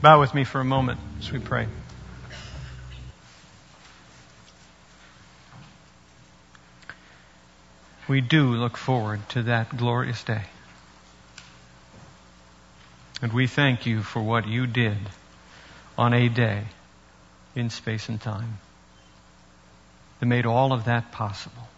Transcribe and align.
Bow 0.00 0.20
with 0.20 0.32
me 0.32 0.44
for 0.44 0.60
a 0.60 0.64
moment 0.64 1.00
as 1.18 1.32
we 1.32 1.40
pray. 1.40 1.66
We 8.08 8.20
do 8.20 8.54
look 8.54 8.76
forward 8.76 9.28
to 9.30 9.42
that 9.44 9.76
glorious 9.76 10.22
day. 10.22 10.44
And 13.20 13.32
we 13.32 13.46
thank 13.48 13.86
you 13.86 14.02
for 14.02 14.22
what 14.22 14.46
you 14.46 14.66
did 14.66 14.96
on 15.98 16.14
a 16.14 16.28
day 16.28 16.62
in 17.56 17.68
space 17.68 18.08
and 18.08 18.20
time 18.20 18.58
that 20.20 20.26
made 20.26 20.46
all 20.46 20.72
of 20.72 20.84
that 20.84 21.10
possible. 21.10 21.68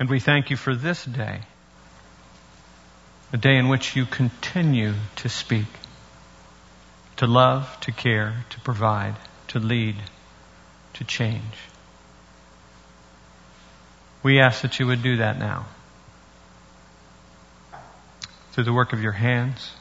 And 0.00 0.10
we 0.10 0.18
thank 0.18 0.50
you 0.50 0.56
for 0.56 0.74
this 0.74 1.04
day, 1.04 1.42
a 3.32 3.38
day 3.38 3.56
in 3.56 3.68
which 3.68 3.96
you 3.96 4.04
continue 4.04 4.92
to 5.16 5.28
speak, 5.28 5.66
to 7.16 7.26
love, 7.26 7.78
to 7.80 7.90
care, 7.90 8.44
to 8.50 8.60
provide, 8.60 9.16
to 9.48 9.58
lead, 9.58 9.96
to 10.92 11.04
change. 11.04 11.54
We 14.22 14.38
ask 14.38 14.62
that 14.62 14.78
you 14.78 14.86
would 14.86 15.02
do 15.02 15.16
that 15.16 15.38
now 15.38 15.66
through 18.52 18.64
the 18.64 18.72
work 18.72 18.92
of 18.92 19.02
your 19.02 19.12
hands, 19.12 19.74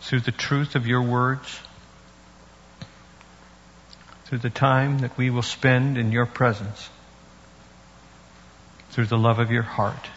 through 0.00 0.20
the 0.20 0.32
truth 0.32 0.74
of 0.74 0.86
your 0.86 1.02
words, 1.02 1.58
through 4.26 4.38
the 4.38 4.50
time 4.50 4.98
that 4.98 5.16
we 5.16 5.30
will 5.30 5.42
spend 5.42 5.96
in 5.96 6.12
your 6.12 6.26
presence, 6.26 6.90
through 8.90 9.06
the 9.06 9.16
love 9.16 9.38
of 9.38 9.50
your 9.50 9.62
heart. 9.62 10.10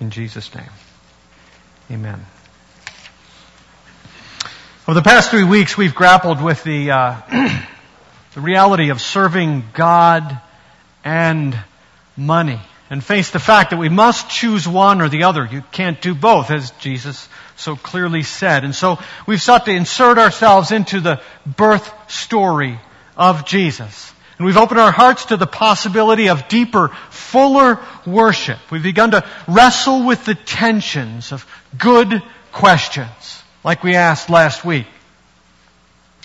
In 0.00 0.10
Jesus' 0.10 0.54
name, 0.54 0.70
amen. 1.90 2.24
Over 4.86 5.00
the 5.00 5.02
past 5.02 5.30
three 5.30 5.44
weeks, 5.44 5.76
we've 5.76 5.94
grappled 5.94 6.42
with 6.42 6.62
the, 6.62 6.90
uh, 6.90 7.20
the 8.34 8.40
reality 8.40 8.90
of 8.90 9.00
serving 9.00 9.64
God 9.72 10.40
and 11.04 11.58
money 12.16 12.60
and 12.88 13.02
face 13.02 13.30
the 13.30 13.38
fact 13.38 13.70
that 13.70 13.78
we 13.78 13.88
must 13.88 14.28
choose 14.28 14.68
one 14.68 15.00
or 15.00 15.08
the 15.08 15.24
other. 15.24 15.44
You 15.44 15.62
can't 15.72 16.00
do 16.00 16.14
both, 16.14 16.50
as 16.50 16.70
Jesus 16.72 17.28
so 17.56 17.74
clearly 17.74 18.22
said. 18.22 18.64
And 18.64 18.74
so 18.74 18.98
we've 19.26 19.42
sought 19.42 19.64
to 19.64 19.72
insert 19.72 20.18
ourselves 20.18 20.70
into 20.70 21.00
the 21.00 21.20
birth 21.44 21.90
story 22.10 22.78
of 23.16 23.44
Jesus. 23.44 24.12
And 24.38 24.46
we've 24.46 24.56
opened 24.56 24.80
our 24.80 24.92
hearts 24.92 25.26
to 25.26 25.36
the 25.36 25.46
possibility 25.46 26.28
of 26.28 26.48
deeper, 26.48 26.88
fuller 27.10 27.80
worship. 28.06 28.58
We've 28.70 28.82
begun 28.82 29.12
to 29.12 29.24
wrestle 29.48 30.04
with 30.04 30.24
the 30.24 30.34
tensions 30.34 31.32
of 31.32 31.46
good 31.78 32.22
questions, 32.52 33.42
like 33.64 33.82
we 33.82 33.94
asked 33.94 34.28
last 34.28 34.64
week. 34.64 34.86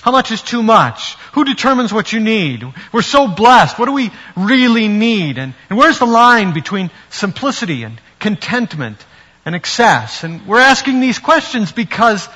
How 0.02 0.12
much 0.12 0.32
is 0.32 0.42
too 0.42 0.64
much? 0.64 1.14
Who 1.34 1.46
determines 1.46 1.94
what 1.94 2.12
you 2.12 2.20
need? 2.20 2.66
We're 2.92 3.04
so 3.04 3.28
blessed. 3.28 3.78
What 3.78 3.86
do 3.86 3.92
we 3.92 4.12
really 4.36 4.88
need? 4.88 5.38
And, 5.38 5.54
and 5.70 5.78
where's 5.78 6.00
the 6.00 6.08
line 6.08 6.54
between 6.54 6.90
simplicity 7.12 7.84
and 7.84 8.02
contentment 8.20 9.06
and 9.46 9.54
excess? 9.54 10.24
And 10.24 10.48
we're 10.48 10.60
asking 10.60 11.02
these 11.02 11.20
questions 11.20 11.72
because 11.72 12.28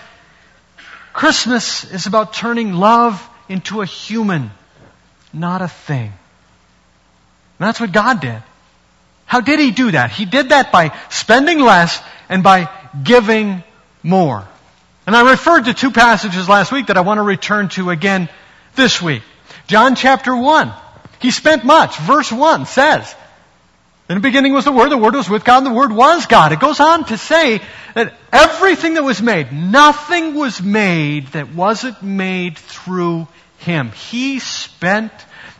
Christmas 1.11 1.83
is 1.85 2.05
about 2.05 2.33
turning 2.33 2.73
love 2.73 3.27
into 3.49 3.81
a 3.81 3.85
human, 3.85 4.51
not 5.35 5.61
a 5.61 5.67
thing. 5.67 6.07
And 6.07 7.67
that's 7.67 7.79
what 7.79 7.91
God 7.91 8.21
did. 8.21 8.41
How 9.25 9.41
did 9.41 9.59
He 9.59 9.71
do 9.71 9.91
that? 9.91 10.11
He 10.11 10.25
did 10.25 10.49
that 10.49 10.71
by 10.71 10.97
spending 11.09 11.59
less 11.59 12.01
and 12.29 12.43
by 12.43 12.69
giving 13.03 13.63
more. 14.03 14.47
And 15.07 15.15
I 15.15 15.29
referred 15.29 15.65
to 15.65 15.73
two 15.73 15.91
passages 15.91 16.49
last 16.49 16.71
week 16.71 16.87
that 16.87 16.97
I 16.97 17.01
want 17.01 17.19
to 17.19 17.23
return 17.23 17.69
to 17.69 17.91
again 17.91 18.29
this 18.75 19.01
week. 19.01 19.21
John 19.67 19.95
chapter 19.95 20.35
1. 20.35 20.73
He 21.19 21.31
spent 21.31 21.63
much. 21.63 21.97
Verse 21.97 22.31
1 22.31 22.65
says, 22.65 23.15
In 24.09 24.15
the 24.15 24.21
beginning 24.21 24.53
was 24.53 24.65
the 24.65 24.71
Word, 24.71 24.89
the 24.89 24.97
Word 24.97 25.15
was 25.15 25.29
with 25.29 25.43
God, 25.43 25.57
and 25.57 25.67
the 25.67 25.77
Word 25.77 25.91
was 25.91 26.25
God. 26.25 26.51
It 26.51 26.59
goes 26.59 26.79
on 26.79 27.05
to 27.05 27.17
say 27.17 27.61
that 27.93 28.13
everything 28.31 28.95
that 28.95 29.03
was 29.03 29.21
made, 29.21 29.51
nothing 29.51 30.33
was 30.33 30.61
made 30.61 31.27
that 31.29 31.53
wasn't 31.53 32.01
made 32.03 32.57
through 32.57 33.27
Him. 33.59 33.91
He 33.91 34.39
spent 34.39 35.11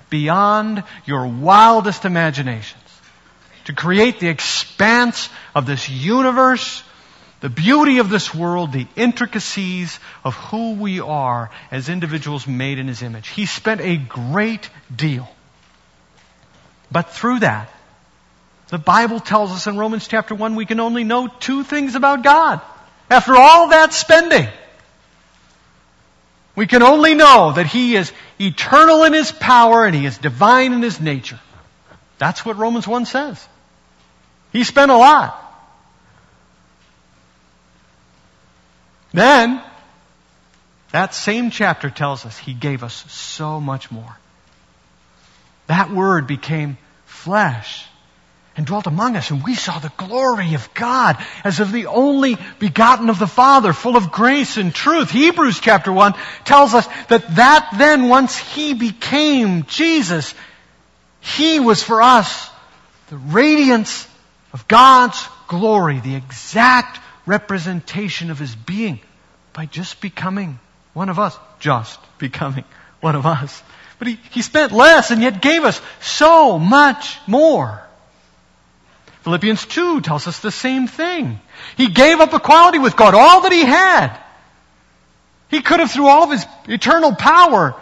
beyond 0.10 0.84
your 1.06 1.28
wildest 1.28 2.06
imaginations 2.06 2.82
to 3.66 3.74
create 3.74 4.20
the 4.20 4.30
expanse 4.30 5.30
of 5.54 5.66
this 5.66 5.90
universe 5.90 6.84
the 7.46 7.50
beauty 7.50 8.00
of 8.00 8.10
this 8.10 8.34
world, 8.34 8.72
the 8.72 8.88
intricacies 8.96 10.00
of 10.24 10.34
who 10.34 10.74
we 10.74 11.00
are 11.00 11.52
as 11.70 11.90
individuals 11.90 12.48
made 12.48 12.80
in 12.80 12.88
His 12.88 13.04
image. 13.04 13.28
He 13.28 13.46
spent 13.46 13.82
a 13.82 13.98
great 13.98 14.68
deal. 14.96 15.30
But 16.92 17.12
through 17.12 17.42
that, 17.42 17.70
the 18.70 18.80
Bible 18.80 19.20
tells 19.20 19.52
us 19.52 19.68
in 19.68 19.78
Romans 19.78 20.08
chapter 20.08 20.34
1 20.34 20.56
we 20.56 20.66
can 20.66 20.80
only 20.80 21.04
know 21.04 21.28
two 21.28 21.64
things 21.64 21.94
about 21.94 22.24
God. 22.24 22.62
After 23.12 23.36
all 23.36 23.68
that 23.68 23.94
spending, 23.94 24.48
we 26.56 26.68
can 26.68 26.84
only 26.84 27.14
know 27.14 27.54
that 27.54 27.66
He 27.66 27.96
is 27.96 28.12
eternal 28.40 29.04
in 29.04 29.14
His 29.14 29.32
power 29.32 29.86
and 29.86 29.96
He 29.96 30.06
is 30.06 30.18
divine 30.18 30.74
in 30.74 30.82
His 30.82 31.00
nature. 31.00 31.40
That's 32.18 32.46
what 32.46 32.58
Romans 32.58 32.88
1 32.88 33.06
says. 33.06 33.46
He 34.52 34.64
spent 34.64 34.92
a 34.92 34.98
lot. 34.98 35.42
Then, 39.14 39.62
that 40.92 41.14
same 41.14 41.50
chapter 41.50 41.90
tells 41.90 42.26
us 42.26 42.38
he 42.38 42.54
gave 42.54 42.84
us 42.84 42.94
so 43.12 43.60
much 43.60 43.92
more. 43.92 44.18
That 45.68 45.90
word 45.92 46.28
became 46.28 46.78
flesh 47.06 47.86
and 48.58 48.66
dwelt 48.66 48.88
among 48.88 49.16
us, 49.16 49.32
and 49.32 49.44
we 49.44 49.56
saw 49.56 49.80
the 49.80 49.92
glory 49.98 50.54
of 50.54 50.74
God 50.74 51.18
as 51.44 51.60
of 51.60 51.72
the 51.72 51.88
only 51.88 52.38
begotten 52.60 53.10
of 53.10 53.20
the 53.20 53.28
Father, 53.28 53.74
full 53.74 53.98
of 53.98 54.12
grace 54.12 54.58
and 54.58 54.74
truth. 54.74 55.12
Hebrews 55.12 55.60
chapter 55.60 55.92
1 55.92 56.14
tells 56.46 56.74
us 56.74 56.88
that 57.10 57.36
that 57.36 57.70
then, 57.78 58.08
once 58.08 58.38
He 58.38 58.74
became 58.74 59.64
Jesus, 59.64 60.34
He 61.20 61.60
was 61.60 61.84
for 61.84 62.02
us 62.02 62.50
the 63.10 63.18
radiance 63.18 64.08
of 64.54 64.68
God's 64.68 65.22
glory, 65.48 66.00
the 66.00 66.16
exact 66.16 67.00
representation 67.26 68.32
of 68.32 68.40
his 68.40 68.56
being 68.56 69.00
by 69.54 69.66
just 69.66 70.02
becoming 70.02 70.60
one 70.94 71.10
of 71.10 71.20
us. 71.20 71.38
Just 71.60 72.00
becoming 72.18 72.64
one 73.02 73.16
of 73.16 73.26
us. 73.26 73.64
But 74.00 74.08
he, 74.08 74.20
he 74.32 74.42
spent 74.42 74.72
less 74.72 75.12
and 75.12 75.22
yet 75.22 75.42
gave 75.42 75.64
us 75.64 75.80
so 76.02 76.60
much 76.60 77.18
more. 77.28 77.85
Philippians 79.26 79.66
2 79.66 80.02
tells 80.02 80.28
us 80.28 80.38
the 80.38 80.52
same 80.52 80.86
thing. 80.86 81.40
He 81.78 81.88
gave 81.88 82.20
up 82.20 82.32
equality 82.32 82.78
with 82.78 82.96
God, 82.96 83.16
all 83.16 83.42
that 83.42 83.52
he 83.52 83.66
had. 83.66 84.16
He 85.48 85.64
could 85.64 85.80
have, 85.80 85.90
through 85.90 86.06
all 86.06 86.26
of 86.26 86.30
his 86.30 86.46
eternal 86.68 87.16
power, 87.16 87.74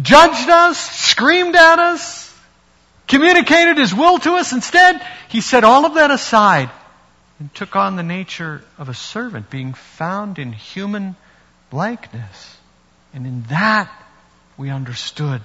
judged 0.00 0.48
us, 0.48 0.76
screamed 0.76 1.54
at 1.54 1.78
us, 1.78 2.36
communicated 3.06 3.78
his 3.78 3.94
will 3.94 4.18
to 4.18 4.32
us. 4.32 4.52
Instead, 4.52 5.00
he 5.28 5.40
set 5.40 5.62
all 5.62 5.86
of 5.86 5.94
that 5.94 6.10
aside 6.10 6.70
and 7.38 7.54
took 7.54 7.76
on 7.76 7.94
the 7.94 8.02
nature 8.02 8.64
of 8.78 8.88
a 8.88 8.94
servant, 8.94 9.50
being 9.50 9.72
found 9.72 10.40
in 10.40 10.52
human 10.52 11.14
likeness. 11.70 12.56
And 13.14 13.24
in 13.24 13.44
that, 13.50 13.88
we 14.56 14.68
understood 14.68 15.42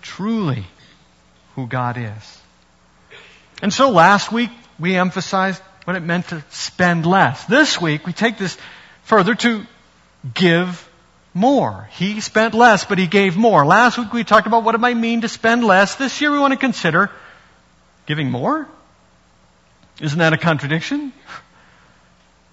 truly 0.00 0.64
who 1.56 1.66
God 1.66 1.96
is. 1.98 2.39
And 3.62 3.72
so 3.72 3.90
last 3.90 4.32
week, 4.32 4.50
we 4.78 4.96
emphasized 4.96 5.62
what 5.84 5.96
it 5.96 6.00
meant 6.00 6.28
to 6.28 6.44
spend 6.50 7.06
less. 7.06 7.44
This 7.44 7.80
week, 7.80 8.06
we 8.06 8.12
take 8.12 8.38
this 8.38 8.56
further 9.02 9.34
to 9.34 9.66
give 10.34 10.88
more. 11.34 11.88
He 11.92 12.20
spent 12.20 12.54
less, 12.54 12.84
but 12.84 12.98
he 12.98 13.06
gave 13.06 13.36
more. 13.36 13.64
Last 13.66 13.98
week, 13.98 14.12
we 14.12 14.24
talked 14.24 14.46
about 14.46 14.64
what 14.64 14.74
it 14.74 14.78
might 14.78 14.96
mean 14.96 15.22
to 15.22 15.28
spend 15.28 15.64
less. 15.64 15.96
This 15.96 16.20
year, 16.20 16.30
we 16.30 16.38
want 16.38 16.52
to 16.52 16.58
consider 16.58 17.10
giving 18.06 18.30
more 18.30 18.68
isn't 20.00 20.18
that 20.18 20.32
a 20.32 20.38
contradiction? 20.38 21.12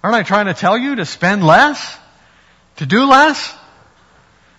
Aren't 0.03 0.15
I 0.15 0.23
trying 0.23 0.47
to 0.47 0.53
tell 0.53 0.77
you 0.77 0.95
to 0.95 1.05
spend 1.05 1.45
less? 1.45 1.97
To 2.77 2.85
do 2.85 3.05
less? 3.05 3.55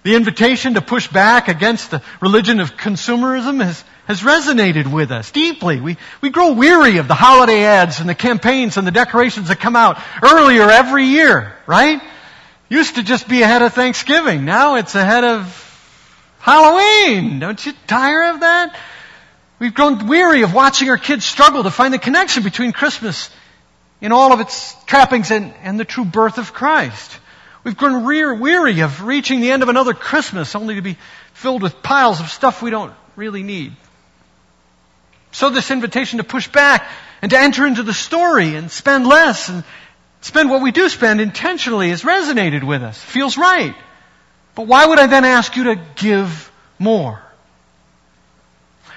The 0.04 0.14
invitation 0.14 0.74
to 0.74 0.80
push 0.80 1.08
back 1.08 1.48
against 1.48 1.90
the 1.90 2.02
religion 2.20 2.60
of 2.60 2.76
consumerism 2.76 3.62
has, 3.62 3.84
has 4.06 4.20
resonated 4.20 4.90
with 4.90 5.10
us 5.10 5.30
deeply. 5.30 5.80
We, 5.80 5.96
we 6.20 6.30
grow 6.30 6.52
weary 6.52 6.98
of 6.98 7.08
the 7.08 7.14
holiday 7.14 7.64
ads 7.64 8.00
and 8.00 8.08
the 8.08 8.14
campaigns 8.14 8.76
and 8.76 8.86
the 8.86 8.92
decorations 8.92 9.48
that 9.48 9.58
come 9.58 9.76
out 9.76 9.98
earlier 10.22 10.70
every 10.70 11.04
year, 11.04 11.56
right? 11.66 12.00
Used 12.68 12.94
to 12.94 13.02
just 13.02 13.28
be 13.28 13.42
ahead 13.42 13.62
of 13.62 13.72
Thanksgiving. 13.74 14.44
Now 14.44 14.76
it's 14.76 14.94
ahead 14.94 15.24
of 15.24 15.64
Halloween. 16.38 17.40
Don't 17.40 17.64
you 17.66 17.72
tire 17.86 18.30
of 18.30 18.40
that? 18.40 18.78
We've 19.58 19.74
grown 19.74 20.06
weary 20.06 20.42
of 20.42 20.54
watching 20.54 20.88
our 20.88 20.98
kids 20.98 21.24
struggle 21.24 21.64
to 21.64 21.70
find 21.70 21.92
the 21.92 21.98
connection 21.98 22.44
between 22.44 22.70
Christmas 22.70 23.30
in 24.00 24.12
all 24.12 24.32
of 24.32 24.40
its 24.40 24.76
trappings 24.86 25.32
and, 25.32 25.52
and 25.62 25.80
the 25.80 25.84
true 25.84 26.04
birth 26.04 26.38
of 26.38 26.52
Christ. 26.52 27.18
We've 27.68 27.76
grown 27.76 28.02
weary 28.06 28.80
of 28.80 29.02
reaching 29.02 29.42
the 29.42 29.50
end 29.50 29.62
of 29.62 29.68
another 29.68 29.92
Christmas 29.92 30.54
only 30.54 30.76
to 30.76 30.80
be 30.80 30.96
filled 31.34 31.60
with 31.60 31.82
piles 31.82 32.18
of 32.18 32.30
stuff 32.30 32.62
we 32.62 32.70
don't 32.70 32.94
really 33.14 33.42
need. 33.42 33.76
So 35.32 35.50
this 35.50 35.70
invitation 35.70 36.16
to 36.16 36.24
push 36.24 36.48
back 36.48 36.88
and 37.20 37.30
to 37.30 37.38
enter 37.38 37.66
into 37.66 37.82
the 37.82 37.92
story 37.92 38.54
and 38.54 38.70
spend 38.70 39.06
less 39.06 39.50
and 39.50 39.64
spend 40.22 40.48
what 40.48 40.62
we 40.62 40.72
do 40.72 40.88
spend 40.88 41.20
intentionally 41.20 41.90
has 41.90 42.04
resonated 42.04 42.64
with 42.64 42.82
us. 42.82 42.98
Feels 42.98 43.36
right. 43.36 43.74
But 44.54 44.66
why 44.66 44.86
would 44.86 44.98
I 44.98 45.06
then 45.06 45.26
ask 45.26 45.54
you 45.54 45.64
to 45.64 45.78
give 45.96 46.50
more? 46.78 47.22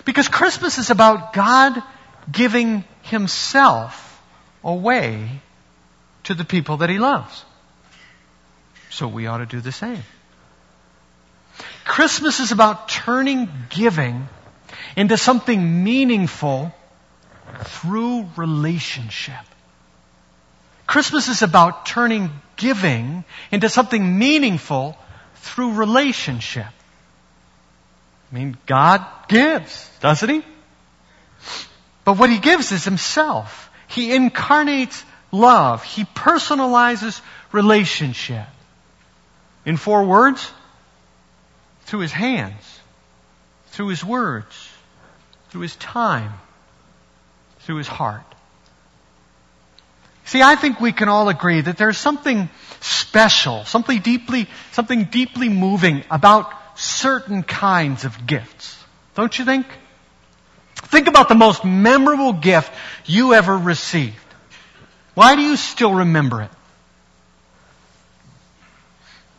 Because 0.06 0.30
Christmas 0.30 0.78
is 0.78 0.90
about 0.90 1.34
God 1.34 1.84
giving 2.32 2.86
Himself 3.02 4.24
away 4.64 5.42
to 6.24 6.34
the 6.34 6.46
people 6.46 6.78
that 6.78 6.90
He 6.90 7.00
loves. 7.00 7.44
So 8.92 9.08
we 9.08 9.26
ought 9.26 9.38
to 9.38 9.46
do 9.46 9.62
the 9.62 9.72
same. 9.72 10.04
Christmas 11.86 12.40
is 12.40 12.52
about 12.52 12.90
turning 12.90 13.50
giving 13.70 14.28
into 14.96 15.18
something 15.18 15.84
meaningful 15.84 16.74
through 17.64 18.28
relationship. 18.36 19.46
Christmas 20.88 21.30
is 21.30 21.42
about 21.42 21.86
turning 21.86 22.32
giving 22.58 23.24
into 23.50 23.70
something 23.70 24.20
meaningful 24.20 24.98
through 25.36 25.74
relationship. 25.74 26.68
I 28.32 28.36
mean, 28.36 28.58
God 28.66 29.06
gives, 29.30 29.90
doesn't 30.02 30.30
He? 30.30 30.44
But 32.04 32.18
what 32.18 32.30
He 32.30 32.40
gives 32.40 32.74
is 32.74 32.84
Himself. 32.84 33.70
He 33.88 34.14
incarnates 34.14 35.04
love. 35.32 35.84
He 35.84 36.04
personalizes 36.04 37.22
relationship. 37.54 38.48
In 39.66 39.78
four 39.78 40.04
words, 40.04 40.52
through 41.86 42.00
His 42.00 42.12
hands, 42.12 42.80
through 43.68 43.88
His 43.88 44.04
words, 44.04 44.70
through 45.50 45.62
His 45.62 45.76
time, 45.76 46.34
through 47.60 47.78
His 47.78 47.88
heart. 47.88 48.24
See, 50.26 50.42
I 50.42 50.56
think 50.56 50.80
we 50.80 50.92
can 50.92 51.10
all 51.10 51.30
agree 51.30 51.62
that 51.62 51.78
there's 51.78 51.98
something 51.98 52.50
special, 52.80 53.66
something 53.66 54.00
deeply, 54.00 54.48
something 54.72 55.06
deeply 55.06 55.50
moving 55.50 56.04
about 56.10 56.52
certain 56.80 57.44
kinds 57.44 58.06
of 58.06 58.26
gifts. 58.26 58.78
Don't 59.16 59.38
you 59.38 59.46
think? 59.46 59.68
Think 60.76 61.08
about 61.08 61.28
the 61.28 61.36
most 61.36 61.66
memorable 61.66 62.34
gift 62.34 62.72
you 63.06 63.34
ever 63.34 63.58
received. 63.58 64.16
Why 65.14 65.36
do 65.36 65.42
you 65.42 65.58
still 65.58 65.94
remember 65.94 66.44
it? 66.44 66.52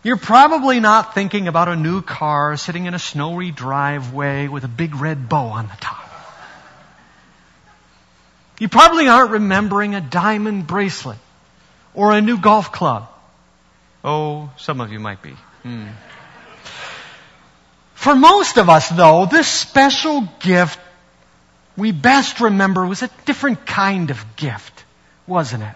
You're 0.03 0.17
probably 0.17 0.81
not 0.81 1.15
thinking 1.15 1.47
about 1.47 1.69
a 1.69 1.77
new 1.77 2.03
car 2.03 2.57
sitting 2.57 2.87
in 2.87 2.95
a 2.95 2.99
snowy 2.99 3.53
driveway 3.53 4.49
with 4.49 4.65
a 4.65 4.69
big 4.69 4.97
red 4.97 5.29
bow 5.29 5.47
on 5.47 5.69
the 5.69 5.77
top. 5.81 6.09
You 8.59 8.69
probably 8.69 9.09
aren't 9.09 9.31
remembering 9.31 9.95
a 9.95 10.01
diamond 10.01 10.67
bracelet 10.67 11.19
or 11.95 12.13
a 12.13 12.21
new 12.21 12.39
golf 12.39 12.73
club. 12.73 13.09
Oh, 14.05 14.51
some 14.57 14.81
of 14.81 14.93
you 14.93 14.99
might 14.99 15.23
be. 15.23 15.35
Hmm. 15.63 15.89
For 17.95 18.17
most 18.17 18.59
of 18.59 18.69
us, 18.69 18.89
though, 18.89 19.27
this 19.27 19.47
special 19.47 20.29
gift 20.41 20.81
we 21.77 21.93
best 21.93 22.41
remember 22.41 22.85
was 22.87 23.03
a 23.03 23.11
different 23.25 23.65
kind 23.65 24.11
of 24.11 24.37
gift, 24.37 24.85
wasn't 25.27 25.63
it? 25.63 25.75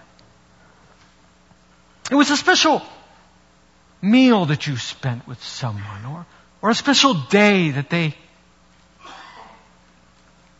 It 2.11 2.15
was 2.15 2.29
a 2.29 2.37
special 2.37 2.81
meal 4.01 4.45
that 4.45 4.67
you 4.67 4.77
spent 4.77 5.27
with 5.27 5.43
someone, 5.43 6.05
or, 6.05 6.25
or 6.61 6.69
a 6.69 6.75
special 6.75 7.13
day 7.13 7.71
that 7.71 7.89
they 7.89 8.15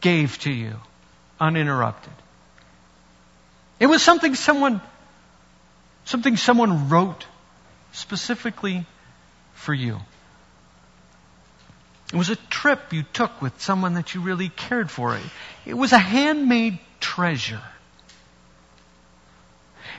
gave 0.02 0.38
to 0.40 0.52
you 0.52 0.76
uninterrupted. 1.40 2.14
It 3.80 3.88
was 3.88 4.02
something 4.02 4.36
someone, 4.36 4.82
something 6.06 6.38
someone 6.38 6.90
wrote 6.90 7.26
specifically 7.92 8.86
for 9.54 9.74
you. 9.74 10.00
It 12.14 12.18
was 12.18 12.30
a 12.30 12.36
trip 12.36 12.94
you 12.94 13.04
took 13.04 13.42
with 13.42 13.60
someone 13.62 13.96
that 13.96 14.16
you 14.16 14.22
really 14.22 14.50
cared 14.50 14.90
for. 14.90 15.20
It 15.66 15.74
was 15.74 15.92
a 15.92 15.98
handmade 15.98 16.80
treasure. 17.00 17.62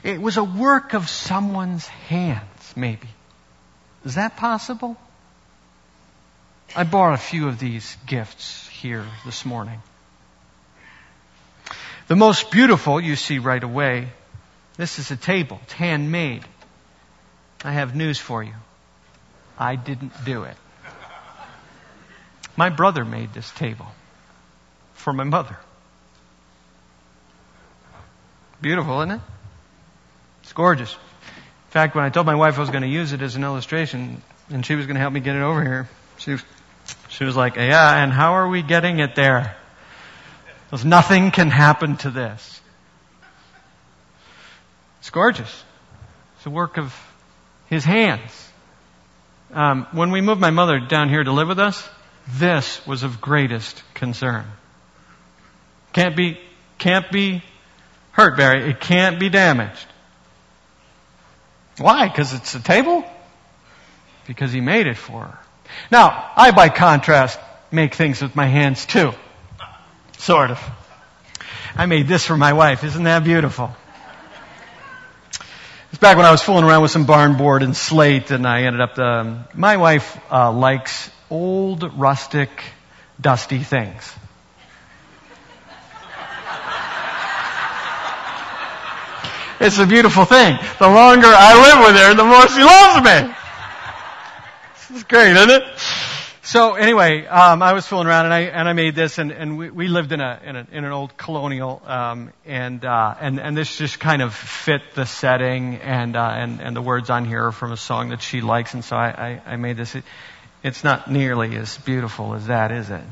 It 0.03 0.19
was 0.21 0.37
a 0.37 0.43
work 0.43 0.93
of 0.93 1.07
someone's 1.07 1.85
hands, 1.87 2.73
maybe. 2.75 3.07
Is 4.05 4.15
that 4.15 4.37
possible? 4.37 4.97
I 6.75 6.83
bought 6.83 7.13
a 7.13 7.17
few 7.17 7.47
of 7.47 7.59
these 7.59 7.97
gifts 8.05 8.67
here 8.67 9.05
this 9.25 9.45
morning. 9.45 9.81
The 12.07 12.15
most 12.15 12.51
beautiful 12.51 12.99
you 13.01 13.15
see 13.15 13.39
right 13.39 13.63
away. 13.63 14.09
This 14.77 14.99
is 14.99 15.11
a 15.11 15.17
table. 15.17 15.59
It's 15.63 15.73
handmade. 15.73 16.43
I 17.63 17.73
have 17.73 17.95
news 17.95 18.17
for 18.17 18.41
you. 18.41 18.53
I 19.57 19.75
didn't 19.75 20.13
do 20.23 20.43
it. 20.43 20.55
My 22.55 22.69
brother 22.69 23.03
made 23.03 23.33
this 23.33 23.49
table 23.51 23.87
for 24.93 25.13
my 25.13 25.23
mother. 25.23 25.57
Beautiful, 28.61 29.01
isn't 29.01 29.11
it? 29.11 29.21
It's 30.43 30.53
gorgeous. 30.53 30.95
In 31.69 31.71
fact, 31.71 31.93
when 31.93 32.03
I 32.03 32.09
told 32.09 32.25
my 32.25 32.33
wife 32.33 32.57
I 32.57 32.61
was 32.61 32.71
going 32.71 32.81
to 32.81 32.89
use 32.89 33.13
it 33.13 33.21
as 33.21 33.35
an 33.35 33.43
illustration 33.43 34.23
and 34.49 34.65
she 34.65 34.73
was 34.73 34.87
going 34.87 34.95
to 34.95 34.99
help 34.99 35.13
me 35.13 35.19
get 35.19 35.35
it 35.35 35.43
over 35.43 35.61
here, 35.61 35.87
she, 36.17 36.31
was, 36.31 36.43
she 37.09 37.25
was 37.25 37.35
like, 37.35 37.57
Yeah, 37.57 38.03
and 38.03 38.11
how 38.11 38.33
are 38.33 38.49
we 38.49 38.63
getting 38.63 38.97
it 38.97 39.13
there? 39.13 39.55
Because 40.65 40.83
nothing 40.83 41.29
can 41.29 41.51
happen 41.51 41.97
to 41.97 42.09
this. 42.09 42.59
It's 45.01 45.11
gorgeous. 45.11 45.63
It's 46.37 46.47
a 46.47 46.49
work 46.49 46.79
of 46.79 46.91
his 47.67 47.85
hands. 47.85 48.49
Um, 49.53 49.85
when 49.91 50.09
we 50.09 50.21
moved 50.21 50.41
my 50.41 50.49
mother 50.49 50.79
down 50.79 51.09
here 51.09 51.23
to 51.23 51.31
live 51.31 51.49
with 51.49 51.59
us, 51.59 51.87
this 52.29 52.83
was 52.87 53.03
of 53.03 53.21
greatest 53.21 53.83
concern. 53.93 54.45
Can't 55.93 56.15
be, 56.15 56.39
can't 56.79 57.11
be 57.11 57.43
hurt, 58.13 58.37
Barry. 58.37 58.71
It 58.71 58.79
can't 58.79 59.19
be 59.19 59.29
damaged. 59.29 59.85
Why? 61.79 62.07
Because 62.07 62.33
it's 62.33 62.55
a 62.55 62.59
table? 62.59 63.03
Because 64.27 64.51
he 64.51 64.61
made 64.61 64.87
it 64.87 64.97
for 64.97 65.25
her. 65.25 65.39
Now, 65.91 66.31
I 66.35 66.51
by 66.51 66.69
contrast 66.69 67.39
make 67.71 67.95
things 67.95 68.21
with 68.21 68.35
my 68.35 68.45
hands 68.45 68.85
too. 68.85 69.13
Sort 70.17 70.51
of. 70.51 70.59
I 71.75 71.85
made 71.85 72.07
this 72.07 72.25
for 72.25 72.37
my 72.37 72.53
wife. 72.53 72.83
Isn't 72.83 73.03
that 73.03 73.23
beautiful? 73.23 73.75
It's 75.91 75.99
back 75.99 76.17
when 76.17 76.25
I 76.25 76.31
was 76.31 76.41
fooling 76.41 76.65
around 76.65 76.83
with 76.83 76.91
some 76.91 77.05
barn 77.05 77.37
board 77.37 77.63
and 77.63 77.75
slate, 77.75 78.29
and 78.29 78.45
I 78.45 78.63
ended 78.63 78.81
up. 78.81 78.99
Um, 78.99 79.45
my 79.55 79.77
wife 79.77 80.19
uh, 80.31 80.51
likes 80.51 81.09
old, 81.31 81.97
rustic, 81.97 82.49
dusty 83.19 83.59
things. 83.59 84.13
It's 89.59 89.77
a 89.77 89.85
beautiful 89.85 90.25
thing. 90.25 90.57
The 90.79 90.87
longer 90.87 91.27
I 91.27 91.53
live 91.61 91.79
with 91.85 92.01
her, 92.01 92.13
the 92.13 92.23
more 92.23 92.47
she 92.47 92.63
loves 92.63 93.03
me. 93.03 93.35
It's 94.91 95.03
great, 95.03 95.35
isn't 95.35 95.49
it? 95.49 95.63
So 96.41 96.75
anyway, 96.75 97.25
um, 97.25 97.61
I 97.61 97.73
was 97.73 97.85
fooling 97.85 98.07
around 98.07 98.25
and 98.25 98.33
I 98.33 98.39
and 98.41 98.67
I 98.67 98.73
made 98.73 98.95
this 98.95 99.19
and, 99.19 99.31
and 99.31 99.57
we, 99.57 99.69
we 99.69 99.87
lived 99.87 100.11
in 100.11 100.21
a 100.21 100.39
in, 100.43 100.55
a, 100.55 100.67
in 100.71 100.83
an 100.85 100.91
old 100.91 101.15
colonial 101.15 101.81
um, 101.85 102.33
and 102.45 102.83
uh, 102.83 103.15
and 103.19 103.39
and 103.39 103.55
this 103.55 103.77
just 103.77 103.99
kind 103.99 104.21
of 104.23 104.33
fit 104.33 104.81
the 104.95 105.05
setting 105.05 105.75
and 105.75 106.15
uh, 106.15 106.31
and 106.33 106.59
and 106.59 106.75
the 106.75 106.81
words 106.81 107.11
on 107.11 107.25
here 107.25 107.45
are 107.45 107.51
from 107.51 107.71
a 107.71 107.77
song 107.77 108.09
that 108.09 108.21
she 108.21 108.41
likes 108.41 108.73
and 108.73 108.83
so 108.83 108.95
I 108.95 109.09
I, 109.09 109.53
I 109.53 109.55
made 109.57 109.77
this. 109.77 109.93
It, 109.93 110.03
it's 110.63 110.83
not 110.83 111.11
nearly 111.11 111.55
as 111.55 111.77
beautiful 111.77 112.33
as 112.33 112.47
that, 112.47 112.71
is 112.71 112.89
it? 112.89 113.03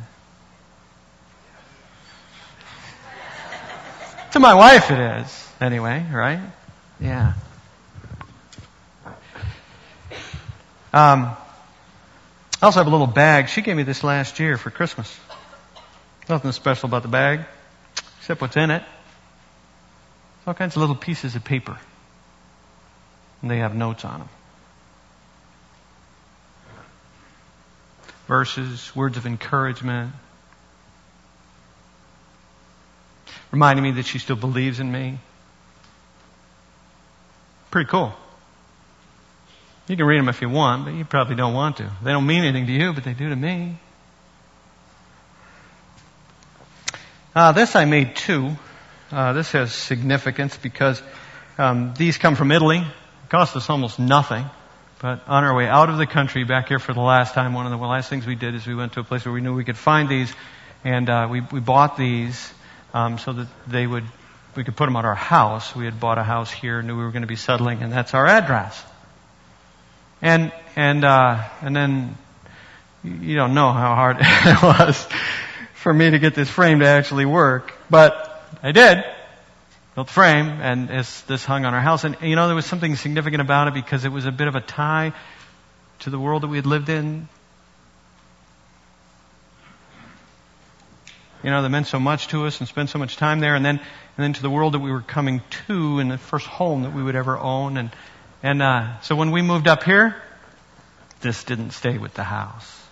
to 4.32 4.40
my 4.40 4.54
wife, 4.54 4.92
it 4.92 5.00
is. 5.00 5.47
Anyway, 5.60 6.06
right? 6.12 6.40
Yeah. 7.00 7.34
Um, 10.94 11.36
I 12.62 12.66
also 12.66 12.80
have 12.80 12.88
a 12.88 12.92
little 12.92 13.08
bag. 13.08 13.50
She 13.50 13.62
gave 13.62 13.76
me 13.76 13.84
this 13.84 14.04
last 14.04 14.40
year 14.40 14.58
for 14.58 14.70
Christmas. 14.70 15.20
Nothing 16.30 16.52
special 16.52 16.88
about 16.88 17.04
the 17.04 17.08
bag, 17.08 17.42
except 18.20 18.42
what's 18.42 18.58
in 18.58 18.72
it. 18.72 18.84
All 20.46 20.54
kinds 20.54 20.76
of 20.76 20.82
little 20.82 20.96
pieces 20.96 21.36
of 21.36 21.44
paper. 21.44 21.78
And 23.42 23.52
they 23.52 23.58
have 23.58 23.76
notes 23.76 24.06
on 24.06 24.20
them. 24.20 24.30
verses, 28.28 28.94
words 28.96 29.18
of 29.18 29.26
encouragement, 29.26 30.14
reminding 33.52 33.84
me 33.84 33.92
that 33.92 34.06
she 34.06 34.20
still 34.20 34.36
believes 34.36 34.80
in 34.80 34.92
me, 34.92 35.18
Pretty 37.78 37.92
cool. 37.92 38.12
You 39.88 39.98
can 39.98 40.08
read 40.08 40.18
them 40.18 40.30
if 40.30 40.42
you 40.42 40.50
want, 40.50 40.86
but 40.86 40.96
you 40.96 41.06
probably 41.06 41.36
don't 41.36 41.54
want 41.54 41.78
to. 41.78 41.88
They 42.02 42.10
don't 42.10 42.26
mean 42.26 42.44
anything 42.44 42.66
to 42.66 42.74
you, 42.74 42.92
but 42.92 43.04
they 43.04 43.14
do 43.14 43.30
to 43.30 43.36
me. 43.36 43.78
Uh, 47.36 47.52
this 47.52 47.76
I 47.76 47.86
made 47.86 48.16
too. 48.16 48.56
Uh, 49.12 49.34
this 49.34 49.52
has 49.52 49.72
significance 49.76 50.58
because 50.58 51.00
um, 51.60 51.94
these 51.96 52.18
come 52.18 52.34
from 52.34 52.52
Italy. 52.52 52.80
It 52.80 53.30
cost 53.30 53.56
us 53.56 53.70
almost 53.70 54.00
nothing. 54.00 54.48
But 55.00 55.28
on 55.28 55.44
our 55.44 55.56
way 55.56 55.68
out 55.68 55.90
of 55.90 56.00
the 56.00 56.08
country, 56.08 56.46
back 56.46 56.70
here 56.70 56.80
for 56.80 56.96
the 56.96 57.02
last 57.02 57.36
time, 57.36 57.54
one 57.54 57.68
of 57.68 57.72
the 57.72 57.78
last 57.78 58.10
things 58.10 58.26
we 58.26 58.34
did 58.34 58.56
is 58.56 58.66
we 58.66 58.74
went 58.74 58.94
to 58.94 59.02
a 59.02 59.04
place 59.04 59.24
where 59.24 59.36
we 59.36 59.42
knew 59.42 59.54
we 59.54 59.66
could 59.66 59.78
find 59.78 60.10
these, 60.10 60.34
and 60.84 61.08
uh, 61.12 61.28
we 61.30 61.42
we 61.42 61.60
bought 61.60 61.96
these 61.96 62.52
um, 62.96 63.20
so 63.20 63.34
that 63.34 63.48
they 63.68 63.86
would 63.86 64.06
we 64.58 64.64
could 64.64 64.76
put 64.76 64.88
them 64.88 64.96
at 64.96 65.06
our 65.06 65.16
house. 65.16 65.76
We 65.76 65.86
had 65.86 66.00
bought 66.00 66.18
a 66.18 66.24
house 66.24 66.52
here, 66.52 66.82
knew 66.82 66.98
we 66.98 67.04
were 67.04 67.12
going 67.12 67.22
to 67.22 67.28
be 67.28 67.36
settling, 67.36 67.84
and 67.84 67.94
that's 67.94 68.14
our 68.14 68.26
address. 68.26 68.84
And 70.22 70.52
and 70.76 71.06
uh, 71.06 71.44
and 71.62 71.76
then 71.76 72.18
you 73.04 73.36
don't 73.36 73.54
know 73.54 73.72
how 73.72 73.96
hard 73.96 74.18
it 74.22 74.62
was 74.64 75.08
for 75.76 75.94
me 75.94 76.10
to 76.10 76.20
get 76.20 76.34
this 76.34 76.50
frame 76.50 76.80
to 76.80 76.88
actually 76.88 77.26
work, 77.26 77.72
but 77.90 78.44
I 78.64 78.72
did. 78.72 79.04
Built 79.94 80.08
the 80.08 80.14
frame, 80.14 80.48
and 80.48 80.90
this 80.90 81.46
hung 81.46 81.66
on 81.66 81.74
our 81.74 81.82
house. 81.82 82.04
And 82.04 82.18
you 82.22 82.36
know, 82.36 82.48
there 82.48 82.56
was 82.56 82.66
something 82.66 82.96
significant 82.96 83.42
about 83.42 83.68
it 83.68 83.74
because 83.76 84.06
it 84.06 84.12
was 84.12 84.26
a 84.26 84.32
bit 84.32 84.48
of 84.48 84.56
a 84.56 84.62
tie 84.62 85.14
to 86.00 86.10
the 86.10 86.20
world 86.20 86.44
that 86.44 86.48
we 86.48 86.58
had 86.58 86.66
lived 86.66 86.90
in. 86.90 87.28
You 91.48 91.52
know, 91.52 91.62
that 91.62 91.70
meant 91.70 91.88
so 91.88 91.98
much 91.98 92.28
to 92.28 92.46
us 92.46 92.60
and 92.60 92.68
spent 92.68 92.90
so 92.90 93.00
much 93.00 93.16
time 93.16 93.40
there, 93.40 93.56
and 93.56 93.64
then 93.64 93.78
and 93.78 94.18
then 94.18 94.34
to 94.34 94.42
the 94.42 94.50
world 94.50 94.74
that 94.74 94.80
we 94.80 94.92
were 94.92 95.00
coming 95.00 95.42
to, 95.68 96.00
and 96.00 96.12
the 96.12 96.18
first 96.18 96.46
home 96.46 96.82
that 96.84 96.94
we 96.94 97.02
would 97.02 97.16
ever 97.16 97.38
own, 97.38 97.78
and 97.78 97.90
and 98.44 98.62
uh, 98.62 99.00
so 99.00 99.16
when 99.16 99.32
we 99.32 99.42
moved 99.42 99.66
up 99.70 99.84
here, 99.84 100.14
this 101.22 101.46
didn't 101.46 101.72
stay 101.72 101.98
with 101.98 102.14
the 102.16 102.26
house. 102.26 102.86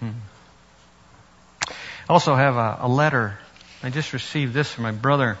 Hmm. 0.00 0.12
I 1.68 1.74
also 2.08 2.34
have 2.34 2.56
a, 2.56 2.78
a, 2.80 2.88
letter. 2.88 3.38
I 3.82 3.90
just 3.90 4.14
received 4.14 4.54
this 4.54 4.72
from 4.72 4.84
my 4.84 4.92
brother. 4.92 5.36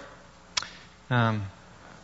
Um, 1.08 1.46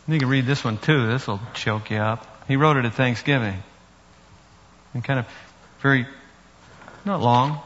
you 0.07 0.17
can 0.17 0.27
read 0.27 0.47
this 0.47 0.63
one 0.63 0.79
too. 0.79 1.05
This 1.05 1.27
will 1.27 1.39
choke 1.53 1.91
you 1.91 1.97
up. 1.97 2.47
He 2.47 2.55
wrote 2.55 2.77
it 2.77 2.85
at 2.85 2.95
Thanksgiving. 2.95 3.61
And 4.95 5.03
kind 5.03 5.19
of 5.19 5.27
very, 5.81 6.07
not 7.05 7.21
long, 7.21 7.61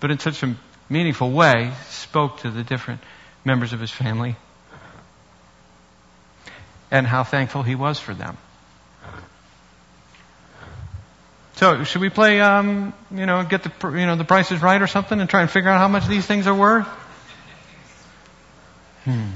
but 0.00 0.10
in 0.10 0.18
such 0.18 0.42
a 0.42 0.54
meaningful 0.88 1.30
way, 1.30 1.72
spoke 1.88 2.40
to 2.40 2.50
the 2.50 2.62
different 2.62 3.00
members 3.44 3.72
of 3.72 3.80
his 3.80 3.90
family 3.90 4.36
and 6.90 7.06
how 7.06 7.24
thankful 7.24 7.62
he 7.62 7.74
was 7.74 7.98
for 7.98 8.14
them. 8.14 8.36
So, 11.56 11.84
should 11.84 12.02
we 12.02 12.10
play, 12.10 12.40
um, 12.40 12.92
you 13.10 13.24
know, 13.24 13.42
get 13.42 13.62
the, 13.62 13.88
you 13.88 14.04
know, 14.04 14.16
the 14.16 14.24
prices 14.24 14.60
right 14.60 14.80
or 14.80 14.86
something 14.86 15.18
and 15.18 15.28
try 15.28 15.40
and 15.40 15.50
figure 15.50 15.70
out 15.70 15.78
how 15.78 15.88
much 15.88 16.06
these 16.06 16.26
things 16.26 16.46
are 16.46 16.54
worth? 16.54 16.86
Hmm. 19.04 19.30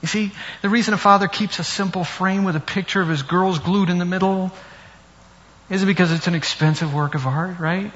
You 0.00 0.08
see, 0.08 0.32
the 0.62 0.70
reason 0.70 0.94
a 0.94 0.96
father 0.96 1.28
keeps 1.28 1.58
a 1.58 1.64
simple 1.64 2.04
frame 2.04 2.44
with 2.44 2.56
a 2.56 2.60
picture 2.60 3.02
of 3.02 3.08
his 3.08 3.22
girls 3.22 3.58
glued 3.58 3.90
in 3.90 3.98
the 3.98 4.04
middle 4.04 4.50
isn't 5.68 5.86
because 5.86 6.12
it's 6.12 6.26
an 6.26 6.34
expensive 6.34 6.94
work 6.94 7.14
of 7.14 7.26
art, 7.26 7.58
right? 7.58 7.90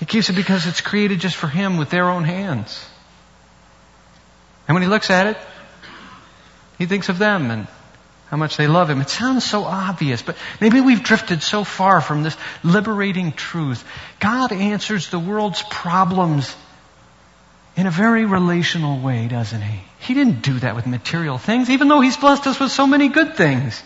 He 0.00 0.06
keeps 0.06 0.30
it 0.30 0.32
because 0.32 0.66
it's 0.66 0.80
created 0.80 1.20
just 1.20 1.36
for 1.36 1.46
him 1.46 1.76
with 1.76 1.90
their 1.90 2.08
own 2.08 2.24
hands. 2.24 2.84
And 4.66 4.74
when 4.74 4.82
he 4.82 4.88
looks 4.88 5.10
at 5.10 5.26
it, 5.26 5.36
he 6.78 6.86
thinks 6.86 7.10
of 7.10 7.18
them 7.18 7.50
and 7.50 7.68
how 8.28 8.38
much 8.38 8.56
they 8.56 8.66
love 8.66 8.88
him. 8.88 9.00
It 9.02 9.10
sounds 9.10 9.44
so 9.44 9.64
obvious, 9.64 10.22
but 10.22 10.36
maybe 10.60 10.80
we've 10.80 11.02
drifted 11.02 11.42
so 11.42 11.64
far 11.64 12.00
from 12.00 12.22
this 12.22 12.36
liberating 12.64 13.32
truth. 13.32 13.84
God 14.20 14.52
answers 14.52 15.10
the 15.10 15.18
world's 15.18 15.62
problems 15.68 16.56
in 17.76 17.86
a 17.86 17.90
very 17.90 18.24
relational 18.24 19.00
way, 19.00 19.28
doesn't 19.28 19.60
he? 19.60 19.80
He 19.98 20.14
didn't 20.14 20.40
do 20.40 20.60
that 20.60 20.76
with 20.76 20.86
material 20.86 21.36
things, 21.36 21.68
even 21.68 21.88
though 21.88 22.00
he's 22.00 22.16
blessed 22.16 22.46
us 22.46 22.58
with 22.58 22.72
so 22.72 22.86
many 22.86 23.08
good 23.08 23.36
things. 23.36 23.82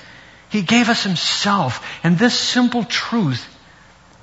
He 0.50 0.62
gave 0.62 0.88
us 0.88 1.02
himself, 1.02 1.84
and 2.04 2.16
this 2.16 2.38
simple 2.38 2.84
truth 2.84 3.48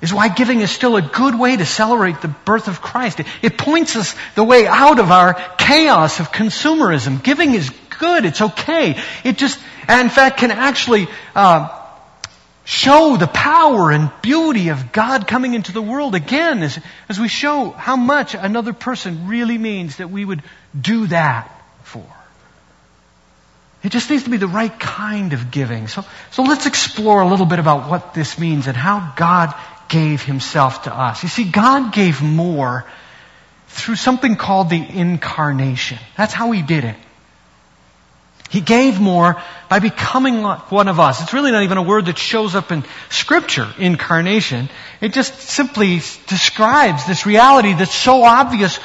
is 0.02 0.12
why 0.12 0.28
giving 0.28 0.60
is 0.60 0.70
still 0.70 0.96
a 0.96 1.02
good 1.02 1.38
way 1.38 1.56
to 1.56 1.64
celebrate 1.64 2.20
the 2.20 2.28
birth 2.28 2.66
of 2.66 2.82
Christ. 2.82 3.20
It, 3.20 3.26
it 3.40 3.56
points 3.56 3.94
us 3.94 4.14
the 4.34 4.42
way 4.42 4.66
out 4.66 4.98
of 4.98 5.12
our 5.12 5.34
chaos 5.56 6.18
of 6.18 6.32
consumerism. 6.32 7.22
Giving 7.22 7.54
is 7.54 7.70
good. 8.00 8.24
It's 8.24 8.42
okay. 8.42 9.00
It 9.22 9.38
just, 9.38 9.60
in 9.88 10.08
fact, 10.08 10.38
can 10.38 10.50
actually 10.50 11.06
uh, 11.36 11.68
show 12.64 13.16
the 13.16 13.28
power 13.28 13.92
and 13.92 14.10
beauty 14.22 14.70
of 14.70 14.90
God 14.90 15.28
coming 15.28 15.54
into 15.54 15.72
the 15.72 15.82
world 15.82 16.16
again 16.16 16.64
as, 16.64 16.80
as 17.08 17.20
we 17.20 17.28
show 17.28 17.70
how 17.70 17.94
much 17.94 18.34
another 18.34 18.72
person 18.72 19.28
really 19.28 19.56
means 19.56 19.98
that 19.98 20.10
we 20.10 20.24
would 20.24 20.42
do 20.78 21.06
that 21.06 21.48
for. 21.84 22.04
It 23.84 23.90
just 23.90 24.10
needs 24.10 24.24
to 24.24 24.30
be 24.30 24.36
the 24.36 24.46
right 24.48 24.78
kind 24.78 25.32
of 25.32 25.50
giving. 25.50 25.88
So, 25.88 26.04
so 26.30 26.44
let's 26.44 26.66
explore 26.66 27.20
a 27.20 27.26
little 27.26 27.46
bit 27.46 27.58
about 27.58 27.90
what 27.90 28.14
this 28.14 28.38
means 28.38 28.68
and 28.68 28.76
how 28.76 29.12
God 29.16 29.54
gave 29.92 30.22
himself 30.22 30.84
to 30.84 30.94
us. 30.94 31.22
You 31.22 31.28
see, 31.28 31.44
God 31.44 31.92
gave 31.92 32.22
more 32.22 32.86
through 33.68 33.96
something 33.96 34.36
called 34.36 34.70
the 34.70 34.82
incarnation. 34.82 35.98
That's 36.16 36.32
how 36.32 36.50
he 36.50 36.62
did 36.62 36.84
it. 36.84 36.96
He 38.48 38.62
gave 38.62 39.00
more 39.00 39.40
by 39.68 39.78
becoming 39.78 40.42
one 40.42 40.88
of 40.88 40.98
us. 40.98 41.22
It's 41.22 41.34
really 41.34 41.52
not 41.52 41.62
even 41.62 41.76
a 41.76 41.82
word 41.82 42.06
that 42.06 42.16
shows 42.16 42.54
up 42.54 42.72
in 42.72 42.84
scripture, 43.10 43.68
incarnation. 43.78 44.70
It 45.02 45.12
just 45.12 45.38
simply 45.40 46.00
describes 46.26 47.06
this 47.06 47.26
reality 47.26 47.74
that's 47.74 47.94
so 47.94 48.24
obvious 48.24 48.80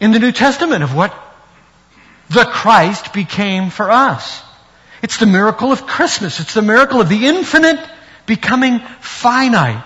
in 0.00 0.12
the 0.12 0.20
New 0.20 0.32
Testament 0.32 0.84
of 0.84 0.94
what 0.94 1.12
the 2.30 2.44
Christ 2.44 3.12
became 3.12 3.70
for 3.70 3.90
us. 3.90 4.42
It's 5.02 5.16
the 5.16 5.26
miracle 5.26 5.72
of 5.72 5.84
Christmas. 5.84 6.38
It's 6.38 6.54
the 6.54 6.62
miracle 6.62 7.00
of 7.00 7.08
the 7.08 7.26
infinite 7.26 7.80
becoming 8.26 8.78
finite. 9.00 9.84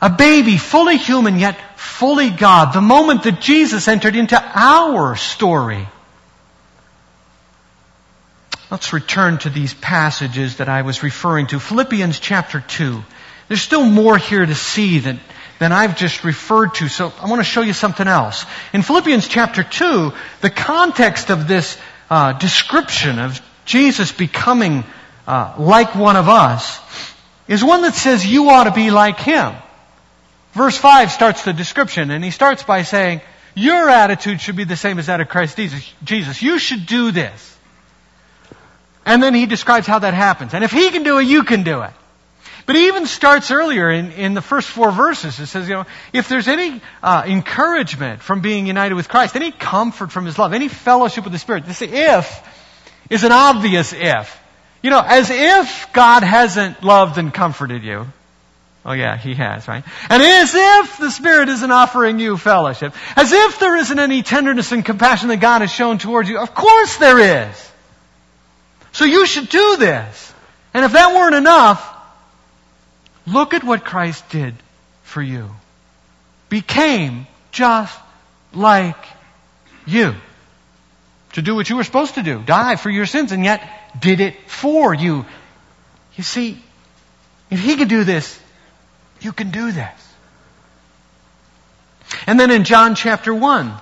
A 0.00 0.10
baby, 0.10 0.58
fully 0.58 0.98
human 0.98 1.38
yet 1.38 1.58
fully 1.76 2.30
God. 2.30 2.72
The 2.72 2.82
moment 2.82 3.22
that 3.22 3.40
Jesus 3.40 3.88
entered 3.88 4.16
into 4.16 4.40
our 4.54 5.16
story. 5.16 5.88
Let's 8.70 8.92
return 8.92 9.38
to 9.38 9.50
these 9.50 9.72
passages 9.72 10.56
that 10.56 10.68
I 10.68 10.82
was 10.82 11.02
referring 11.02 11.46
to. 11.48 11.60
Philippians 11.60 12.18
chapter 12.18 12.60
2. 12.60 13.02
There's 13.48 13.62
still 13.62 13.84
more 13.84 14.18
here 14.18 14.44
to 14.44 14.54
see 14.54 14.98
than, 14.98 15.20
than 15.60 15.72
I've 15.72 15.96
just 15.96 16.24
referred 16.24 16.74
to, 16.74 16.88
so 16.88 17.12
I 17.22 17.30
want 17.30 17.40
to 17.40 17.44
show 17.44 17.62
you 17.62 17.72
something 17.72 18.06
else. 18.06 18.44
In 18.72 18.82
Philippians 18.82 19.28
chapter 19.28 19.62
2, 19.62 20.12
the 20.42 20.50
context 20.50 21.30
of 21.30 21.46
this 21.48 21.78
uh, 22.10 22.32
description 22.34 23.18
of 23.18 23.40
Jesus 23.64 24.12
becoming 24.12 24.84
uh, 25.26 25.54
like 25.58 25.94
one 25.94 26.16
of 26.16 26.28
us 26.28 26.80
is 27.48 27.64
one 27.64 27.82
that 27.82 27.94
says 27.94 28.26
you 28.26 28.50
ought 28.50 28.64
to 28.64 28.72
be 28.72 28.90
like 28.90 29.20
him. 29.20 29.54
Verse 30.56 30.78
5 30.78 31.12
starts 31.12 31.44
the 31.44 31.52
description, 31.52 32.10
and 32.10 32.24
he 32.24 32.30
starts 32.30 32.62
by 32.62 32.80
saying, 32.80 33.20
Your 33.54 33.90
attitude 33.90 34.40
should 34.40 34.56
be 34.56 34.64
the 34.64 34.74
same 34.74 34.98
as 34.98 35.04
that 35.06 35.20
of 35.20 35.28
Christ 35.28 35.58
Jesus. 36.02 36.40
You 36.40 36.58
should 36.58 36.86
do 36.86 37.12
this. 37.12 37.58
And 39.04 39.22
then 39.22 39.34
he 39.34 39.44
describes 39.44 39.86
how 39.86 39.98
that 39.98 40.14
happens. 40.14 40.54
And 40.54 40.64
if 40.64 40.72
he 40.72 40.90
can 40.90 41.02
do 41.02 41.18
it, 41.18 41.24
you 41.24 41.44
can 41.44 41.62
do 41.62 41.82
it. 41.82 41.90
But 42.64 42.74
he 42.74 42.86
even 42.86 43.06
starts 43.06 43.50
earlier 43.50 43.90
in, 43.90 44.12
in 44.12 44.32
the 44.32 44.40
first 44.40 44.70
four 44.70 44.90
verses. 44.90 45.38
It 45.38 45.46
says, 45.46 45.68
you 45.68 45.74
know, 45.74 45.84
if 46.14 46.26
there's 46.30 46.48
any 46.48 46.80
uh, 47.02 47.24
encouragement 47.26 48.22
from 48.22 48.40
being 48.40 48.66
united 48.66 48.94
with 48.94 49.10
Christ, 49.10 49.36
any 49.36 49.52
comfort 49.52 50.10
from 50.10 50.24
his 50.24 50.38
love, 50.38 50.54
any 50.54 50.68
fellowship 50.68 51.24
with 51.24 51.34
the 51.34 51.38
Spirit, 51.38 51.66
this 51.66 51.82
if 51.82 52.42
is 53.10 53.24
an 53.24 53.32
obvious 53.32 53.92
if. 53.92 54.40
You 54.82 54.88
know, 54.88 55.02
as 55.04 55.28
if 55.28 55.92
God 55.92 56.22
hasn't 56.22 56.82
loved 56.82 57.18
and 57.18 57.32
comforted 57.32 57.84
you. 57.84 58.06
Oh 58.88 58.92
yeah, 58.92 59.16
he 59.16 59.34
has, 59.34 59.66
right? 59.66 59.82
And 60.08 60.22
as 60.22 60.54
if 60.54 60.98
the 60.98 61.10
Spirit 61.10 61.48
isn't 61.48 61.70
offering 61.72 62.20
you 62.20 62.36
fellowship. 62.36 62.94
As 63.16 63.32
if 63.32 63.58
there 63.58 63.76
isn't 63.76 63.98
any 63.98 64.22
tenderness 64.22 64.70
and 64.70 64.84
compassion 64.84 65.28
that 65.30 65.38
God 65.38 65.62
has 65.62 65.72
shown 65.72 65.98
towards 65.98 66.28
you. 66.28 66.38
Of 66.38 66.54
course 66.54 66.96
there 66.98 67.48
is. 67.48 67.72
So 68.92 69.04
you 69.04 69.26
should 69.26 69.48
do 69.48 69.76
this. 69.76 70.32
And 70.72 70.84
if 70.84 70.92
that 70.92 71.12
weren't 71.16 71.34
enough, 71.34 71.84
look 73.26 73.54
at 73.54 73.64
what 73.64 73.84
Christ 73.84 74.28
did 74.28 74.54
for 75.02 75.20
you. 75.20 75.50
Became 76.48 77.26
just 77.50 77.98
like 78.54 79.04
you. 79.84 80.14
To 81.32 81.42
do 81.42 81.56
what 81.56 81.68
you 81.68 81.74
were 81.74 81.84
supposed 81.84 82.14
to 82.14 82.22
do. 82.22 82.40
Die 82.40 82.76
for 82.76 82.88
your 82.88 83.06
sins 83.06 83.32
and 83.32 83.44
yet 83.44 83.68
did 83.98 84.20
it 84.20 84.48
for 84.48 84.94
you. 84.94 85.26
You 86.14 86.22
see, 86.22 86.62
if 87.50 87.58
he 87.58 87.76
could 87.76 87.88
do 87.88 88.04
this, 88.04 88.40
you 89.20 89.32
can 89.32 89.50
do 89.50 89.72
this. 89.72 90.14
And 92.26 92.38
then 92.38 92.50
in 92.50 92.64
John 92.64 92.94
chapter 92.94 93.34
1, 93.34 93.72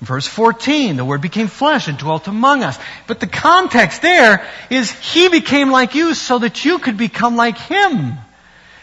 Verse 0.00 0.28
14, 0.28 0.96
the 0.96 1.04
Word 1.04 1.20
became 1.20 1.48
flesh 1.48 1.88
and 1.88 1.98
dwelt 1.98 2.28
among 2.28 2.62
us. 2.62 2.78
But 3.08 3.18
the 3.18 3.26
context 3.26 4.00
there 4.00 4.46
is 4.70 4.90
He 4.90 5.28
became 5.28 5.70
like 5.70 5.96
you 5.96 6.14
so 6.14 6.38
that 6.38 6.64
you 6.64 6.78
could 6.78 6.96
become 6.96 7.34
like 7.34 7.58
Him. 7.58 8.14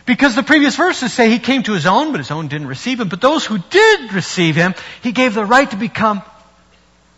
Because 0.06 0.36
the 0.36 0.44
previous 0.44 0.76
verses 0.76 1.14
say 1.14 1.30
He 1.30 1.40
came 1.40 1.64
to 1.64 1.72
His 1.72 1.86
own, 1.86 2.12
but 2.12 2.20
His 2.20 2.32
own 2.32 2.50
didn't 2.50 2.68
receive 2.68 3.00
Him. 3.00 3.08
But 3.08 3.22
those 3.22 3.46
who 3.46 3.58
did 3.58 4.12
receive 4.12 4.58
Him, 4.58 4.76
He 5.04 5.14
gave 5.14 5.34
the 5.34 5.46
right 5.46 5.70
to 5.72 5.78
become 5.78 6.22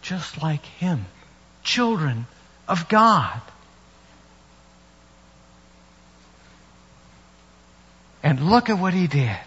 just 0.03 0.43
like 0.43 0.63
Him. 0.63 1.05
Children 1.63 2.27
of 2.67 2.87
God. 2.87 3.41
And 8.23 8.49
look 8.49 8.69
at 8.69 8.79
what 8.79 8.93
He 8.93 9.07
did. 9.07 9.37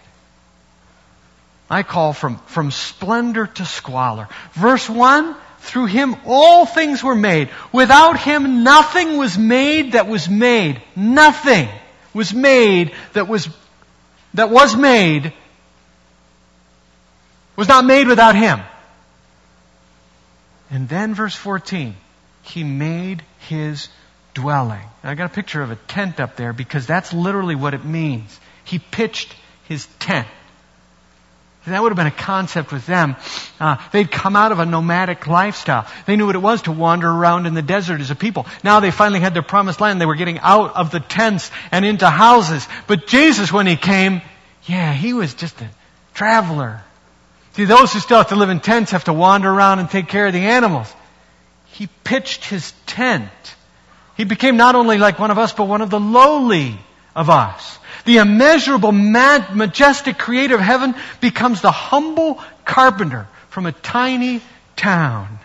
I 1.69 1.83
call 1.83 2.11
from, 2.11 2.37
from 2.47 2.69
splendor 2.69 3.47
to 3.47 3.65
squalor. 3.65 4.27
Verse 4.53 4.89
1, 4.89 5.35
through 5.59 5.85
him 5.85 6.17
all 6.25 6.65
things 6.65 7.01
were 7.01 7.15
made. 7.15 7.49
Without 7.71 8.19
him 8.19 8.63
nothing 8.63 9.17
was 9.17 9.37
made 9.37 9.93
that 9.93 10.07
was 10.07 10.27
made. 10.27 10.81
Nothing 10.97 11.69
was 12.13 12.33
made 12.33 12.93
that 13.13 13.27
was, 13.27 13.47
that 14.33 14.49
was 14.49 14.75
made 14.75 15.31
was 17.55 17.67
not 17.67 17.85
made 17.85 18.07
without 18.07 18.35
him. 18.35 18.59
And 20.71 20.89
then 20.89 21.13
verse 21.13 21.35
14, 21.35 21.95
he 22.41 22.63
made 22.63 23.23
his 23.47 23.87
dwelling. 24.33 24.83
I 25.03 25.15
got 25.15 25.25
a 25.25 25.33
picture 25.33 25.61
of 25.61 25.69
a 25.69 25.75
tent 25.75 26.19
up 26.19 26.35
there 26.35 26.53
because 26.53 26.87
that's 26.87 27.13
literally 27.13 27.55
what 27.55 27.73
it 27.73 27.85
means. 27.85 28.39
He 28.63 28.79
pitched 28.79 29.35
his 29.67 29.87
tent. 29.99 30.27
That 31.67 31.81
would 31.81 31.91
have 31.91 31.97
been 31.97 32.07
a 32.07 32.11
concept 32.11 32.71
with 32.71 32.87
them. 32.87 33.15
Uh, 33.59 33.77
they'd 33.91 34.09
come 34.09 34.35
out 34.35 34.51
of 34.51 34.57
a 34.57 34.65
nomadic 34.65 35.27
lifestyle. 35.27 35.85
They 36.07 36.15
knew 36.15 36.25
what 36.25 36.35
it 36.35 36.39
was 36.39 36.63
to 36.63 36.71
wander 36.71 37.07
around 37.07 37.45
in 37.45 37.53
the 37.53 37.61
desert 37.61 38.01
as 38.01 38.09
a 38.09 38.15
people. 38.15 38.47
Now 38.63 38.79
they 38.79 38.89
finally 38.89 39.19
had 39.19 39.35
their 39.35 39.43
promised 39.43 39.79
land. 39.79 40.01
They 40.01 40.07
were 40.07 40.15
getting 40.15 40.39
out 40.39 40.75
of 40.75 40.89
the 40.89 40.99
tents 40.99 41.51
and 41.71 41.85
into 41.85 42.09
houses. 42.09 42.67
But 42.87 43.05
Jesus, 43.05 43.53
when 43.53 43.67
he 43.67 43.75
came, 43.75 44.21
yeah, 44.65 44.91
he 44.91 45.13
was 45.13 45.35
just 45.35 45.61
a 45.61 45.69
traveler. 46.15 46.81
See, 47.53 47.65
those 47.65 47.93
who 47.93 47.99
still 47.99 48.17
have 48.17 48.29
to 48.29 48.35
live 48.35 48.49
in 48.49 48.59
tents 48.59 48.91
have 48.91 49.03
to 49.03 49.13
wander 49.13 49.49
around 49.49 49.79
and 49.79 49.89
take 49.89 50.07
care 50.07 50.25
of 50.25 50.33
the 50.33 50.39
animals. 50.39 50.91
He 51.73 51.87
pitched 52.03 52.45
his 52.45 52.73
tent. 52.87 53.29
He 54.17 54.23
became 54.23 54.57
not 54.57 54.73
only 54.73 54.97
like 54.97 55.19
one 55.19 55.29
of 55.29 55.37
us, 55.37 55.53
but 55.53 55.65
one 55.65 55.81
of 55.81 55.91
the 55.91 55.99
lowly 55.99 56.79
of 57.15 57.29
us. 57.29 57.77
The 58.05 58.17
immeasurable, 58.17 58.91
mad, 58.91 59.55
majestic 59.55 60.17
creator 60.17 60.55
of 60.55 60.61
heaven 60.61 60.95
becomes 61.19 61.61
the 61.61 61.71
humble 61.71 62.39
carpenter 62.65 63.27
from 63.49 63.65
a 63.65 63.71
tiny 63.71 64.41
town. 64.75 65.39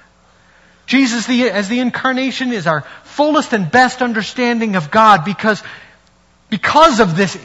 Jesus, 0.86 1.26
the, 1.26 1.50
as 1.50 1.68
the 1.68 1.80
incarnation, 1.80 2.52
is 2.52 2.66
our 2.66 2.82
fullest 3.04 3.52
and 3.52 3.70
best 3.70 4.02
understanding 4.02 4.76
of 4.76 4.90
God 4.90 5.24
because, 5.24 5.62
because 6.48 7.00
of 7.00 7.16
this 7.16 7.36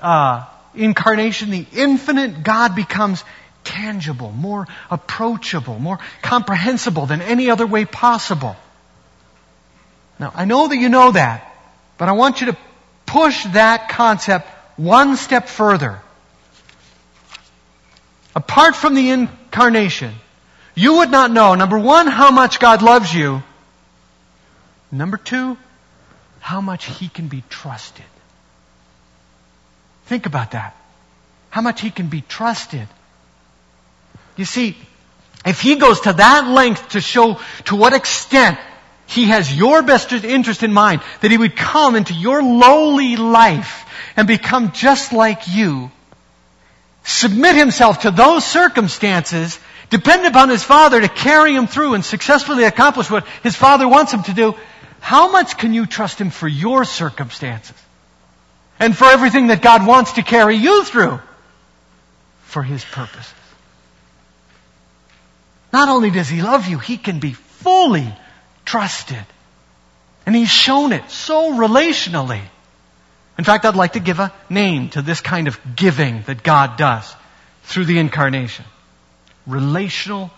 uh, 0.00 0.44
incarnation, 0.74 1.50
the 1.50 1.66
infinite 1.74 2.42
God 2.42 2.74
becomes 2.74 3.22
tangible, 3.64 4.30
more 4.30 4.66
approachable, 4.90 5.78
more 5.78 5.98
comprehensible 6.22 7.06
than 7.06 7.20
any 7.20 7.50
other 7.50 7.66
way 7.66 7.84
possible. 7.84 8.56
Now, 10.18 10.32
I 10.34 10.46
know 10.46 10.68
that 10.68 10.76
you 10.76 10.88
know 10.88 11.12
that, 11.12 11.54
but 11.98 12.08
I 12.08 12.12
want 12.12 12.40
you 12.40 12.52
to 12.52 12.56
push 13.04 13.44
that 13.52 13.90
concept 13.90 14.48
one 14.76 15.16
step 15.16 15.48
further. 15.48 16.00
Apart 18.34 18.76
from 18.76 18.94
the 18.94 19.10
incarnation, 19.10 20.14
you 20.74 20.98
would 20.98 21.10
not 21.10 21.30
know, 21.30 21.54
number 21.54 21.78
one, 21.78 22.06
how 22.06 22.30
much 22.30 22.60
God 22.60 22.82
loves 22.82 23.12
you. 23.12 23.42
Number 24.92 25.16
two, 25.16 25.56
how 26.40 26.60
much 26.60 26.84
He 26.84 27.08
can 27.08 27.28
be 27.28 27.42
trusted. 27.48 28.04
Think 30.04 30.26
about 30.26 30.50
that. 30.50 30.76
How 31.48 31.62
much 31.62 31.80
He 31.80 31.90
can 31.90 32.08
be 32.08 32.20
trusted. 32.20 32.86
You 34.36 34.44
see, 34.44 34.76
if 35.46 35.62
He 35.62 35.76
goes 35.76 36.00
to 36.00 36.12
that 36.12 36.46
length 36.46 36.90
to 36.90 37.00
show 37.00 37.40
to 37.64 37.76
what 37.76 37.94
extent 37.94 38.58
He 39.06 39.24
has 39.24 39.52
your 39.56 39.82
best 39.82 40.12
interest 40.12 40.62
in 40.62 40.74
mind, 40.74 41.00
that 41.22 41.30
He 41.30 41.38
would 41.38 41.56
come 41.56 41.96
into 41.96 42.12
your 42.12 42.42
lowly 42.42 43.16
life 43.16 43.85
and 44.16 44.26
become 44.26 44.72
just 44.72 45.12
like 45.12 45.48
you, 45.48 45.90
submit 47.04 47.54
himself 47.54 48.00
to 48.00 48.10
those 48.10 48.44
circumstances, 48.44 49.58
depend 49.90 50.26
upon 50.26 50.48
his 50.48 50.64
father 50.64 51.00
to 51.00 51.08
carry 51.08 51.54
him 51.54 51.66
through 51.66 51.94
and 51.94 52.04
successfully 52.04 52.64
accomplish 52.64 53.10
what 53.10 53.26
his 53.42 53.54
father 53.54 53.86
wants 53.86 54.12
him 54.12 54.22
to 54.24 54.32
do, 54.32 54.54
how 55.00 55.30
much 55.30 55.56
can 55.58 55.72
you 55.72 55.86
trust 55.86 56.20
him 56.20 56.30
for 56.30 56.48
your 56.48 56.84
circumstances? 56.84 57.76
And 58.80 58.96
for 58.96 59.04
everything 59.04 59.46
that 59.48 59.62
God 59.62 59.86
wants 59.86 60.12
to 60.12 60.22
carry 60.22 60.56
you 60.56 60.84
through 60.84 61.20
for 62.42 62.62
his 62.62 62.84
purposes. 62.84 63.32
Not 65.72 65.88
only 65.88 66.10
does 66.10 66.28
he 66.28 66.42
love 66.42 66.66
you, 66.66 66.78
he 66.78 66.96
can 66.96 67.20
be 67.20 67.32
fully 67.32 68.12
trusted. 68.64 69.24
And 70.24 70.34
he's 70.34 70.50
shown 70.50 70.92
it 70.92 71.10
so 71.10 71.52
relationally. 71.52 72.42
In 73.38 73.44
fact, 73.44 73.64
I'd 73.64 73.76
like 73.76 73.92
to 73.94 74.00
give 74.00 74.18
a 74.18 74.32
name 74.48 74.88
to 74.90 75.02
this 75.02 75.20
kind 75.20 75.46
of 75.48 75.58
giving 75.76 76.22
that 76.22 76.42
God 76.42 76.76
does 76.76 77.14
through 77.64 77.84
the 77.84 77.98
incarnation. 77.98 78.64
Relational 79.46 80.30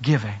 giving. 0.00 0.34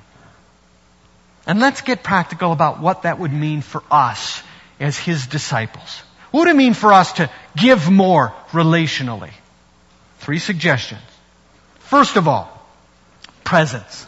And 1.46 1.60
let's 1.60 1.82
get 1.82 2.02
practical 2.02 2.52
about 2.52 2.80
what 2.80 3.02
that 3.02 3.18
would 3.18 3.32
mean 3.32 3.60
for 3.60 3.82
us 3.90 4.42
as 4.80 4.98
His 4.98 5.26
disciples. 5.26 6.02
What 6.30 6.40
would 6.40 6.48
it 6.48 6.56
mean 6.56 6.74
for 6.74 6.92
us 6.92 7.12
to 7.14 7.30
give 7.56 7.90
more 7.90 8.34
relationally? 8.50 9.30
Three 10.18 10.38
suggestions. 10.38 11.00
First 11.78 12.16
of 12.16 12.28
all, 12.28 12.50
presence. 13.44 14.06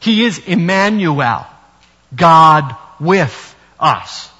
He 0.00 0.24
is 0.24 0.38
Emmanuel, 0.38 1.46
God 2.14 2.74
with 2.98 3.54
us. 3.78 4.30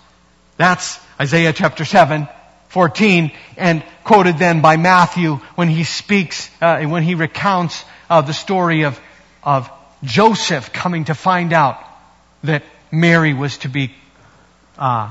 That's 0.57 0.99
Isaiah 1.21 1.53
chapter 1.53 1.85
7, 1.85 2.29
14 2.77 3.33
and 3.57 3.83
quoted 4.05 4.37
then 4.37 4.61
by 4.61 4.77
Matthew 4.77 5.37
when 5.55 5.69
he 5.69 5.83
speaks, 5.83 6.51
uh, 6.61 6.83
when 6.83 7.03
he 7.03 7.15
recounts 7.15 7.83
uh, 8.11 8.21
the 8.21 8.35
story 8.35 8.83
of, 8.83 9.01
of 9.43 9.71
Joseph 10.05 10.75
coming 10.75 11.07
to 11.07 11.15
find 11.15 11.55
out 11.55 11.83
that 12.45 12.65
Mary 12.93 13.33
was 13.33 13.57
to 13.59 13.71
be, 13.71 13.95
uh, 14.77 15.11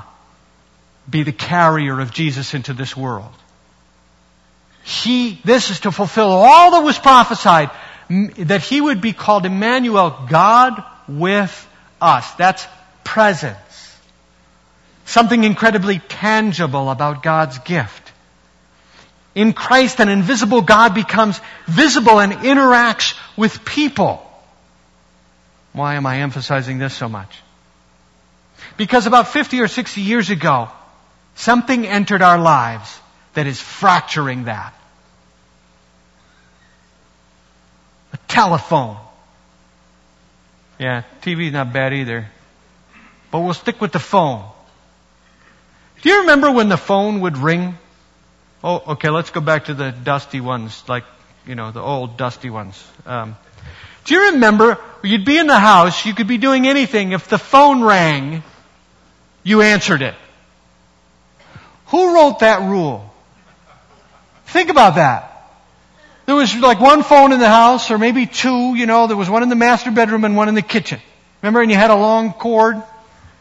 be 1.10 1.24
the 1.24 1.32
carrier 1.32 2.00
of 2.00 2.14
Jesus 2.14 2.54
into 2.54 2.74
this 2.74 2.96
world. 2.96 3.34
He, 4.84 5.42
this 5.44 5.72
is 5.72 5.80
to 5.80 5.92
fulfill 5.92 6.30
all 6.30 6.70
that 6.70 6.84
was 6.84 7.00
prophesied, 7.00 7.72
that 8.38 8.62
he 8.62 8.80
would 8.80 9.02
be 9.02 9.12
called 9.12 9.44
Emmanuel, 9.44 10.28
God 10.30 10.84
with 11.08 11.68
us. 12.00 12.32
That's 12.36 12.68
present 13.04 13.58
something 15.06 15.44
incredibly 15.44 16.00
tangible 16.00 16.90
about 16.90 17.24
God's 17.24 17.58
gift. 17.60 18.12
In 19.36 19.54
Christ, 19.54 20.00
an 20.00 20.10
invisible 20.10 20.62
God 20.62 20.94
becomes 20.96 21.40
visible 21.68 22.20
and 22.20 22.34
interacts 22.34 23.18
with 23.38 23.66
people. 23.66 24.22
Why 25.74 25.96
am 25.96 26.06
I 26.06 26.22
emphasizing 26.22 26.78
this 26.78 26.94
so 26.94 27.10
much? 27.10 27.42
Because 28.78 29.08
about 29.08 29.28
50 29.28 29.62
or 29.62 29.68
60 29.68 30.02
years 30.02 30.30
ago, 30.30 30.70
something 31.36 31.86
entered 31.86 32.22
our 32.22 32.40
lives 32.40 33.00
that 33.34 33.46
is 33.46 33.60
fracturing 33.60 34.46
that. 34.46 34.74
A 38.14 38.18
telephone. 38.30 38.98
Yeah, 40.80 41.04
TV's 41.22 41.52
not 41.52 41.74
bad 41.74 41.94
either. 41.94 42.28
But 43.32 43.42
we'll 43.42 43.54
stick 43.54 43.82
with 43.82 43.92
the 43.92 44.00
phone. 44.00 44.50
Do 46.06 46.12
you 46.12 46.20
remember 46.20 46.52
when 46.52 46.70
the 46.70 46.78
phone 46.78 47.22
would 47.22 47.36
ring? 47.36 47.80
Oh, 48.64 48.94
okay, 48.94 49.10
let's 49.10 49.32
go 49.32 49.42
back 49.42 49.66
to 49.66 49.74
the 49.74 49.90
dusty 49.90 50.40
ones, 50.40 50.84
like, 50.88 51.04
you 51.48 51.56
know, 51.56 51.72
the 51.72 51.82
old 51.82 52.16
dusty 52.16 52.52
ones. 52.52 52.80
Um, 53.08 53.36
do 54.04 54.14
you 54.14 54.34
remember 54.34 54.78
you'd 55.02 55.26
be 55.26 55.40
in 55.40 55.48
the 55.48 55.58
house, 55.58 56.06
you 56.06 56.14
could 56.14 56.28
be 56.28 56.38
doing 56.38 56.68
anything, 56.68 57.14
if 57.14 57.28
the 57.28 57.40
phone 57.40 57.82
rang, 57.82 58.44
you 59.42 59.64
answered 59.64 60.04
it. 60.04 60.14
Who 61.88 62.14
wrote 62.14 62.42
that 62.42 62.62
rule? 62.62 63.12
Think 64.46 64.70
about 64.70 64.98
that. 64.98 65.50
There 66.28 66.36
was 66.36 66.56
like 66.56 66.80
one 66.80 67.02
phone 67.02 67.32
in 67.32 67.40
the 67.40 67.50
house, 67.50 67.90
or 67.90 67.98
maybe 67.98 68.28
two, 68.28 68.76
you 68.76 68.86
know, 68.86 69.08
there 69.08 69.18
was 69.18 69.28
one 69.28 69.42
in 69.42 69.50
the 69.50 69.56
master 69.56 69.90
bedroom 69.90 70.24
and 70.24 70.38
one 70.38 70.50
in 70.50 70.54
the 70.54 70.62
kitchen. 70.62 71.00
Remember, 71.42 71.64
and 71.64 71.72
you 71.72 71.78
had 71.78 71.90
a 71.90 71.96
long 71.96 72.32
cord? 72.32 72.76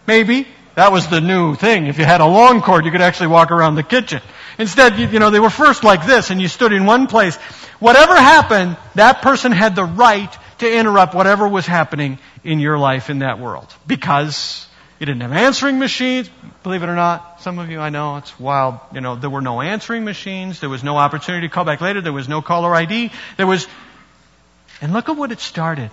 Maybe. 0.06 0.48
That 0.74 0.90
was 0.90 1.06
the 1.06 1.20
new 1.20 1.54
thing. 1.54 1.86
If 1.86 1.98
you 1.98 2.04
had 2.04 2.20
a 2.20 2.26
long 2.26 2.60
cord, 2.60 2.84
you 2.84 2.90
could 2.90 3.00
actually 3.00 3.28
walk 3.28 3.50
around 3.50 3.76
the 3.76 3.82
kitchen. 3.82 4.20
Instead, 4.58 4.98
you, 4.98 5.06
you, 5.06 5.18
know, 5.18 5.30
they 5.30 5.40
were 5.40 5.50
first 5.50 5.84
like 5.84 6.06
this 6.06 6.30
and 6.30 6.40
you 6.40 6.48
stood 6.48 6.72
in 6.72 6.84
one 6.84 7.06
place. 7.06 7.36
Whatever 7.78 8.14
happened, 8.14 8.76
that 8.94 9.22
person 9.22 9.52
had 9.52 9.76
the 9.76 9.84
right 9.84 10.36
to 10.58 10.72
interrupt 10.72 11.14
whatever 11.14 11.46
was 11.46 11.66
happening 11.66 12.18
in 12.42 12.58
your 12.58 12.78
life 12.78 13.10
in 13.10 13.20
that 13.20 13.38
world. 13.38 13.72
Because 13.86 14.66
you 14.98 15.06
didn't 15.06 15.22
have 15.22 15.32
answering 15.32 15.78
machines. 15.78 16.30
Believe 16.62 16.82
it 16.82 16.88
or 16.88 16.94
not, 16.94 17.42
some 17.42 17.58
of 17.58 17.70
you 17.70 17.80
I 17.80 17.90
know, 17.90 18.16
it's 18.16 18.38
wild. 18.40 18.78
You 18.92 19.00
know, 19.00 19.16
there 19.16 19.30
were 19.30 19.42
no 19.42 19.60
answering 19.60 20.04
machines. 20.04 20.60
There 20.60 20.70
was 20.70 20.82
no 20.82 20.96
opportunity 20.96 21.48
to 21.48 21.52
call 21.52 21.64
back 21.64 21.80
later. 21.80 22.00
There 22.00 22.12
was 22.12 22.28
no 22.28 22.42
caller 22.42 22.74
ID. 22.74 23.10
There 23.36 23.46
was, 23.46 23.66
and 24.80 24.92
look 24.92 25.08
at 25.08 25.16
what 25.16 25.30
it 25.30 25.40
started. 25.40 25.90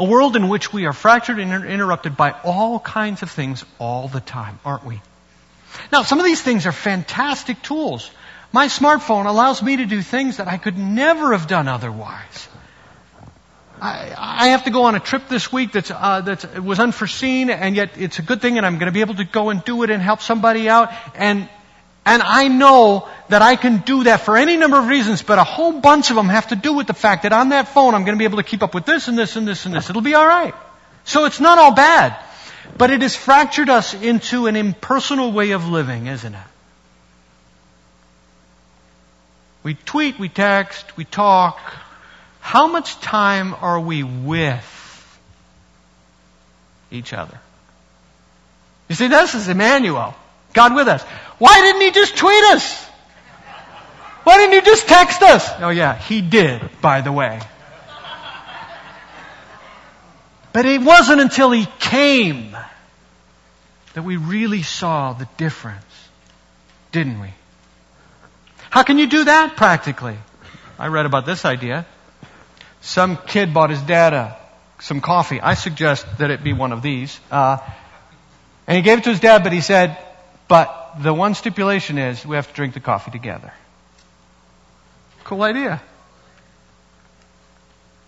A 0.00 0.04
world 0.04 0.36
in 0.36 0.48
which 0.48 0.72
we 0.72 0.86
are 0.86 0.92
fractured 0.92 1.38
and 1.38 1.52
inter- 1.52 1.66
interrupted 1.66 2.16
by 2.16 2.32
all 2.44 2.80
kinds 2.80 3.22
of 3.22 3.30
things 3.30 3.64
all 3.78 4.08
the 4.08 4.20
time, 4.20 4.58
aren't 4.64 4.84
we? 4.84 5.00
Now, 5.90 6.02
some 6.02 6.18
of 6.18 6.24
these 6.24 6.40
things 6.40 6.66
are 6.66 6.72
fantastic 6.72 7.62
tools. 7.62 8.10
My 8.52 8.66
smartphone 8.66 9.26
allows 9.26 9.62
me 9.62 9.76
to 9.76 9.86
do 9.86 10.02
things 10.02 10.36
that 10.36 10.48
I 10.48 10.58
could 10.58 10.76
never 10.76 11.32
have 11.32 11.46
done 11.46 11.68
otherwise. 11.68 12.48
I, 13.80 14.14
I 14.16 14.48
have 14.48 14.64
to 14.64 14.70
go 14.70 14.84
on 14.84 14.94
a 14.94 15.00
trip 15.00 15.28
this 15.28 15.52
week 15.52 15.72
that's, 15.72 15.90
uh, 15.90 16.20
that 16.20 16.62
was 16.62 16.78
unforeseen, 16.78 17.50
and 17.50 17.74
yet 17.74 17.92
it's 17.96 18.18
a 18.18 18.22
good 18.22 18.40
thing, 18.40 18.56
and 18.56 18.64
I'm 18.64 18.74
going 18.74 18.86
to 18.86 18.92
be 18.92 19.00
able 19.00 19.16
to 19.16 19.24
go 19.24 19.50
and 19.50 19.64
do 19.64 19.82
it 19.82 19.90
and 19.90 20.02
help 20.02 20.20
somebody 20.20 20.68
out. 20.68 20.92
And 21.14 21.48
and 22.04 22.22
I 22.22 22.48
know 22.48 23.08
that 23.28 23.42
I 23.42 23.56
can 23.56 23.78
do 23.78 24.04
that 24.04 24.22
for 24.22 24.36
any 24.36 24.56
number 24.56 24.78
of 24.78 24.88
reasons, 24.88 25.22
but 25.22 25.38
a 25.38 25.44
whole 25.44 25.80
bunch 25.80 26.10
of 26.10 26.16
them 26.16 26.28
have 26.28 26.48
to 26.48 26.56
do 26.56 26.72
with 26.72 26.86
the 26.86 26.94
fact 26.94 27.22
that 27.22 27.32
on 27.32 27.50
that 27.50 27.68
phone 27.68 27.94
I'm 27.94 28.04
going 28.04 28.16
to 28.16 28.18
be 28.18 28.24
able 28.24 28.38
to 28.38 28.42
keep 28.42 28.62
up 28.62 28.74
with 28.74 28.84
this 28.84 29.08
and 29.08 29.16
this 29.16 29.36
and 29.36 29.46
this 29.46 29.66
and 29.66 29.74
this. 29.74 29.88
It'll 29.88 30.02
be 30.02 30.16
alright. 30.16 30.54
So 31.04 31.24
it's 31.26 31.40
not 31.40 31.58
all 31.58 31.74
bad. 31.74 32.16
But 32.76 32.90
it 32.90 33.02
has 33.02 33.14
fractured 33.14 33.68
us 33.68 33.94
into 33.94 34.46
an 34.46 34.56
impersonal 34.56 35.32
way 35.32 35.52
of 35.52 35.68
living, 35.68 36.06
isn't 36.06 36.34
it? 36.34 36.40
We 39.62 39.74
tweet, 39.74 40.18
we 40.18 40.28
text, 40.28 40.96
we 40.96 41.04
talk. 41.04 41.60
How 42.40 42.66
much 42.66 42.98
time 43.00 43.54
are 43.54 43.78
we 43.78 44.02
with 44.02 45.18
each 46.90 47.12
other? 47.12 47.38
You 48.88 48.96
see, 48.96 49.06
this 49.06 49.34
is 49.34 49.48
Emmanuel. 49.48 50.14
God 50.52 50.74
with 50.74 50.88
us. 50.88 51.04
Why 51.42 51.60
didn't 51.60 51.82
he 51.82 51.90
just 51.90 52.16
tweet 52.16 52.44
us? 52.54 52.84
Why 54.22 54.36
didn't 54.36 54.54
he 54.54 54.60
just 54.60 54.86
text 54.86 55.22
us? 55.22 55.50
Oh 55.58 55.70
yeah, 55.70 55.98
he 55.98 56.20
did, 56.20 56.62
by 56.80 57.00
the 57.00 57.10
way. 57.10 57.40
But 60.52 60.66
it 60.66 60.80
wasn't 60.82 61.20
until 61.20 61.50
he 61.50 61.66
came 61.80 62.56
that 63.94 64.02
we 64.04 64.18
really 64.18 64.62
saw 64.62 65.14
the 65.14 65.26
difference, 65.36 65.82
didn't 66.92 67.20
we? 67.20 67.30
How 68.70 68.84
can 68.84 68.98
you 68.98 69.08
do 69.08 69.24
that 69.24 69.56
practically? 69.56 70.18
I 70.78 70.86
read 70.86 71.06
about 71.06 71.26
this 71.26 71.44
idea. 71.44 71.86
Some 72.82 73.16
kid 73.16 73.52
bought 73.52 73.70
his 73.70 73.82
dad 73.82 74.14
a, 74.14 74.38
some 74.78 75.00
coffee. 75.00 75.40
I 75.40 75.54
suggest 75.54 76.06
that 76.18 76.30
it 76.30 76.44
be 76.44 76.52
one 76.52 76.70
of 76.70 76.82
these. 76.82 77.18
Uh, 77.32 77.58
and 78.68 78.76
he 78.76 78.82
gave 78.84 78.98
it 78.98 79.04
to 79.04 79.10
his 79.10 79.18
dad, 79.18 79.42
but 79.42 79.52
he 79.52 79.60
said, 79.60 79.98
but 80.46 80.81
the 81.00 81.12
one 81.12 81.34
stipulation 81.34 81.98
is 81.98 82.24
we 82.24 82.36
have 82.36 82.48
to 82.48 82.54
drink 82.54 82.74
the 82.74 82.80
coffee 82.80 83.10
together. 83.10 83.52
Cool 85.24 85.42
idea. 85.42 85.82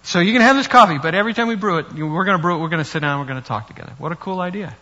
So 0.02 0.20
you 0.20 0.32
can 0.32 0.42
have 0.42 0.56
this 0.56 0.66
coffee, 0.66 0.98
but 0.98 1.14
every 1.14 1.32
time 1.32 1.48
we 1.48 1.56
brew 1.56 1.78
it, 1.78 1.92
we're 1.92 2.24
going 2.24 2.36
to 2.36 2.42
brew 2.42 2.56
it, 2.56 2.58
we're 2.58 2.68
going 2.68 2.82
to 2.82 2.88
sit 2.88 3.00
down, 3.00 3.20
we're 3.20 3.26
going 3.26 3.40
to 3.40 3.46
talk 3.46 3.68
together. 3.68 3.92
What 3.96 4.12
a 4.12 4.16
cool 4.16 4.40
idea. 4.40 4.76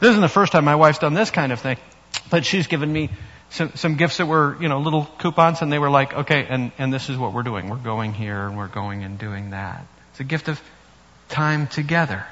This 0.00 0.10
isn't 0.10 0.20
the 0.20 0.28
first 0.28 0.52
time 0.52 0.64
my 0.64 0.76
wife's 0.76 0.98
done 0.98 1.14
this 1.14 1.30
kind 1.30 1.52
of 1.52 1.60
thing, 1.60 1.78
but 2.28 2.44
she's 2.44 2.66
given 2.66 2.92
me 2.92 3.08
some, 3.50 3.72
some 3.74 3.96
gifts 3.96 4.18
that 4.18 4.26
were, 4.26 4.56
you 4.60 4.68
know, 4.68 4.80
little 4.80 5.06
coupons, 5.18 5.62
and 5.62 5.72
they 5.72 5.78
were 5.78 5.90
like, 5.90 6.12
okay, 6.12 6.46
and, 6.48 6.72
and 6.78 6.92
this 6.92 7.08
is 7.08 7.16
what 7.16 7.32
we're 7.32 7.44
doing. 7.44 7.68
We're 7.68 7.76
going 7.76 8.12
here, 8.12 8.46
and 8.46 8.58
we're 8.58 8.68
going 8.68 9.04
and 9.04 9.18
doing 9.18 9.50
that. 9.50 9.86
It's 10.10 10.20
a 10.20 10.24
gift 10.24 10.48
of 10.48 10.60
time 11.28 11.66
together. 11.66 12.24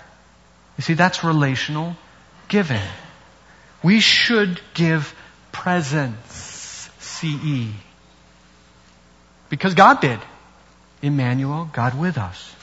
You 0.77 0.83
see, 0.83 0.95
that's 0.95 1.25
relational 1.25 1.97
giving. 2.49 2.83
We 3.83 4.01
should 4.01 4.61
give 4.75 5.15
presence, 5.53 6.91
CE. 6.99 7.69
Because 9.49 9.75
God 9.75 10.01
did. 10.01 10.21
Emmanuel, 11.03 11.69
God 11.73 11.99
with 11.99 12.19
us. 12.19 12.55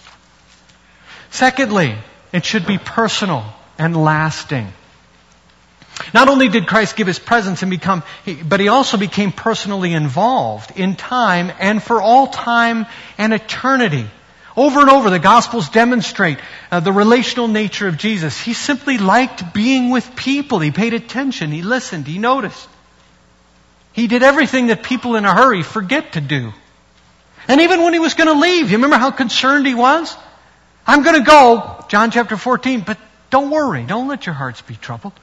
Secondly, 1.32 1.96
it 2.32 2.46
should 2.46 2.66
be 2.68 2.78
personal 2.78 3.44
and 3.78 3.96
lasting. 3.96 4.68
Not 6.14 6.30
only 6.30 6.48
did 6.50 6.68
Christ 6.68 6.96
give 6.96 7.08
his 7.08 7.20
presence 7.20 7.64
and 7.64 7.72
become, 7.72 8.04
but 8.46 8.60
he 8.60 8.68
also 8.68 8.98
became 8.98 9.32
personally 9.32 9.94
involved 9.94 10.78
in 10.78 10.96
time 10.96 11.52
and 11.60 11.82
for 11.82 12.02
all 12.02 12.28
time 12.28 12.86
and 13.18 13.34
eternity. 13.34 14.08
Over 14.58 14.82
and 14.82 14.90
over, 14.90 15.12
the 15.12 15.20
Gospels 15.20 15.70
demonstrate 15.70 16.40
uh, 16.72 16.80
the 16.80 16.92
relational 16.92 17.48
nature 17.48 17.88
of 17.88 17.98
Jesus. 17.98 18.42
He 18.42 18.54
simply 18.54 18.98
liked 18.98 19.54
being 19.54 19.92
with 19.92 20.16
people. 20.16 20.60
He 20.60 20.72
paid 20.72 20.96
attention. 20.96 21.52
He 21.52 21.62
listened. 21.62 22.08
He 22.08 22.18
noticed. 22.18 22.68
He 23.94 24.08
did 24.08 24.24
everything 24.24 24.68
that 24.68 24.82
people 24.82 25.16
in 25.16 25.26
a 25.26 25.34
hurry 25.34 25.62
forget 25.62 26.14
to 26.14 26.22
do. 26.22 26.54
And 27.48 27.62
even 27.62 27.84
when 27.84 27.94
he 27.94 28.00
was 28.00 28.16
going 28.16 28.28
to 28.28 28.40
leave, 28.40 28.72
you 28.72 28.78
remember 28.78 28.98
how 28.98 29.12
concerned 29.12 29.68
he 29.68 29.76
was? 29.76 30.16
I'm 30.88 31.04
going 31.04 31.18
to 31.18 31.26
go, 31.26 31.86
John 31.88 32.10
chapter 32.10 32.36
14, 32.36 32.82
but 32.82 32.98
don't 33.30 33.52
worry. 33.52 33.84
Don't 33.84 34.08
let 34.08 34.26
your 34.26 34.34
hearts 34.34 34.62
be 34.64 34.76
troubled. 34.76 35.14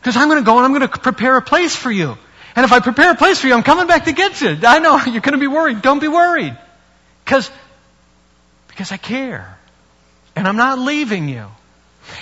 Because 0.00 0.16
I'm 0.16 0.28
going 0.28 0.40
to 0.40 0.44
go 0.44 0.58
and 0.58 0.66
I'm 0.66 0.72
going 0.72 0.86
to 0.86 0.98
prepare 0.98 1.38
a 1.38 1.42
place 1.42 1.74
for 1.74 1.90
you. 1.90 2.18
And 2.56 2.64
if 2.64 2.72
I 2.72 2.80
prepare 2.80 3.12
a 3.12 3.16
place 3.16 3.40
for 3.40 3.46
you, 3.46 3.54
I'm 3.54 3.62
coming 3.62 3.86
back 3.86 4.04
to 4.04 4.12
get 4.12 4.38
you. 4.42 4.58
I 4.64 4.80
know 4.80 4.96
you're 5.06 5.22
going 5.22 5.32
to 5.32 5.38
be 5.38 5.46
worried. 5.46 5.80
Don't 5.80 6.00
be 6.00 6.08
worried. 6.08 6.58
Because, 7.24 7.50
because 8.72 8.90
I 8.90 8.96
care. 8.96 9.58
And 10.34 10.48
I'm 10.48 10.56
not 10.56 10.78
leaving 10.78 11.28
you. 11.28 11.46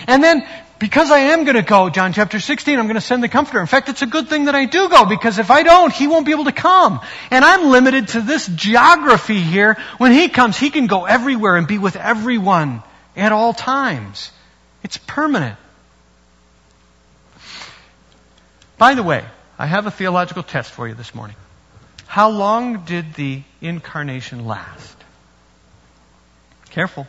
And 0.06 0.22
then, 0.22 0.46
because 0.80 1.10
I 1.10 1.18
am 1.18 1.44
going 1.44 1.56
to 1.56 1.62
go, 1.62 1.90
John 1.90 2.12
chapter 2.12 2.40
16, 2.40 2.78
I'm 2.78 2.86
going 2.86 2.96
to 2.96 3.00
send 3.00 3.22
the 3.22 3.28
comforter. 3.28 3.60
In 3.60 3.66
fact, 3.66 3.88
it's 3.88 4.02
a 4.02 4.06
good 4.06 4.28
thing 4.28 4.46
that 4.46 4.54
I 4.54 4.64
do 4.64 4.88
go 4.88 5.04
because 5.06 5.38
if 5.38 5.50
I 5.50 5.62
don't, 5.62 5.92
he 5.92 6.08
won't 6.08 6.26
be 6.26 6.32
able 6.32 6.46
to 6.46 6.52
come. 6.52 7.00
And 7.30 7.44
I'm 7.44 7.70
limited 7.70 8.08
to 8.08 8.20
this 8.20 8.46
geography 8.48 9.40
here. 9.40 9.74
When 9.98 10.12
he 10.12 10.28
comes, 10.28 10.58
he 10.58 10.70
can 10.70 10.86
go 10.86 11.04
everywhere 11.04 11.56
and 11.56 11.68
be 11.68 11.78
with 11.78 11.96
everyone 11.96 12.82
at 13.16 13.30
all 13.30 13.54
times. 13.54 14.32
It's 14.82 14.96
permanent. 14.96 15.56
By 18.76 18.94
the 18.94 19.02
way, 19.02 19.24
I 19.58 19.66
have 19.66 19.86
a 19.86 19.90
theological 19.90 20.42
test 20.42 20.70
for 20.70 20.88
you 20.88 20.94
this 20.94 21.14
morning. 21.14 21.36
How 22.06 22.30
long 22.30 22.84
did 22.86 23.14
the 23.14 23.42
incarnation 23.60 24.46
last? 24.46 24.96
Careful. 26.70 27.06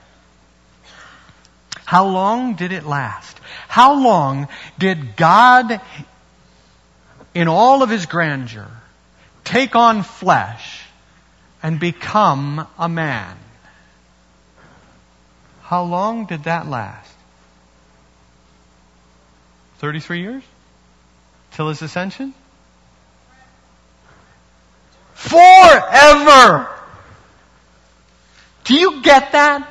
How 1.85 2.07
long 2.07 2.55
did 2.55 2.71
it 2.71 2.85
last? 2.85 3.39
How 3.67 4.01
long 4.01 4.47
did 4.77 5.15
God, 5.15 5.81
in 7.33 7.47
all 7.47 7.83
of 7.83 7.89
his 7.89 8.05
grandeur, 8.05 8.69
take 9.43 9.75
on 9.75 10.03
flesh 10.03 10.83
and 11.61 11.79
become 11.79 12.67
a 12.77 12.89
man? 12.89 13.37
How 15.63 15.83
long 15.83 16.25
did 16.25 16.43
that 16.45 16.67
last? 16.67 17.13
33 19.79 20.21
years? 20.21 20.43
till 21.51 21.69
his 21.69 21.81
ascension? 21.81 22.33
Forever! 25.13 26.69
Do 28.63 28.75
you 28.75 29.01
get 29.01 29.31
that? 29.33 29.67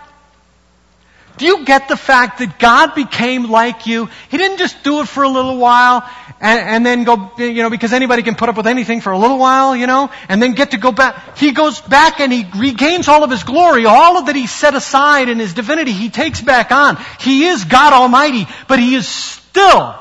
Do 1.40 1.46
you 1.46 1.64
get 1.64 1.88
the 1.88 1.96
fact 1.96 2.40
that 2.40 2.58
God 2.58 2.94
became 2.94 3.50
like 3.50 3.86
you? 3.86 4.10
He 4.28 4.36
didn't 4.36 4.58
just 4.58 4.82
do 4.82 5.00
it 5.00 5.08
for 5.08 5.22
a 5.22 5.28
little 5.28 5.56
while 5.56 6.06
and, 6.38 6.60
and, 6.60 6.86
then 6.86 7.04
go, 7.04 7.32
you 7.38 7.62
know, 7.62 7.70
because 7.70 7.94
anybody 7.94 8.22
can 8.22 8.34
put 8.34 8.50
up 8.50 8.58
with 8.58 8.66
anything 8.66 9.00
for 9.00 9.10
a 9.10 9.18
little 9.18 9.38
while, 9.38 9.74
you 9.74 9.86
know, 9.86 10.10
and 10.28 10.42
then 10.42 10.52
get 10.52 10.72
to 10.72 10.76
go 10.76 10.92
back. 10.92 11.38
He 11.38 11.52
goes 11.52 11.80
back 11.80 12.20
and 12.20 12.30
he 12.30 12.46
regains 12.56 13.08
all 13.08 13.24
of 13.24 13.30
his 13.30 13.42
glory, 13.42 13.86
all 13.86 14.18
of 14.18 14.26
that 14.26 14.36
he 14.36 14.46
set 14.46 14.74
aside 14.74 15.30
in 15.30 15.38
his 15.38 15.54
divinity, 15.54 15.92
he 15.92 16.10
takes 16.10 16.42
back 16.42 16.72
on. 16.72 16.98
He 17.20 17.46
is 17.46 17.64
God 17.64 17.94
Almighty, 17.94 18.46
but 18.68 18.78
he 18.78 18.94
is 18.94 19.08
still 19.08 19.98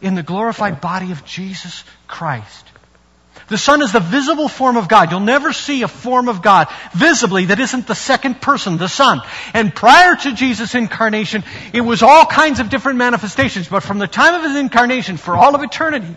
in 0.00 0.14
the 0.14 0.22
glorified 0.22 0.80
body 0.80 1.12
of 1.12 1.24
Jesus 1.26 1.84
Christ. 2.06 2.69
The 3.50 3.58
Son 3.58 3.82
is 3.82 3.90
the 3.90 3.98
visible 3.98 4.46
form 4.46 4.76
of 4.76 4.88
God. 4.88 5.10
You'll 5.10 5.18
never 5.18 5.52
see 5.52 5.82
a 5.82 5.88
form 5.88 6.28
of 6.28 6.40
God 6.40 6.68
visibly 6.94 7.46
that 7.46 7.58
isn't 7.58 7.88
the 7.88 7.96
second 7.96 8.40
person, 8.40 8.76
the 8.78 8.88
Son. 8.88 9.20
And 9.52 9.74
prior 9.74 10.14
to 10.14 10.32
Jesus' 10.32 10.76
incarnation, 10.76 11.42
it 11.72 11.80
was 11.80 12.04
all 12.04 12.24
kinds 12.26 12.60
of 12.60 12.70
different 12.70 12.98
manifestations. 12.98 13.66
But 13.66 13.82
from 13.82 13.98
the 13.98 14.06
time 14.06 14.34
of 14.36 14.44
His 14.44 14.54
incarnation, 14.54 15.16
for 15.16 15.34
all 15.34 15.56
of 15.56 15.64
eternity, 15.64 16.16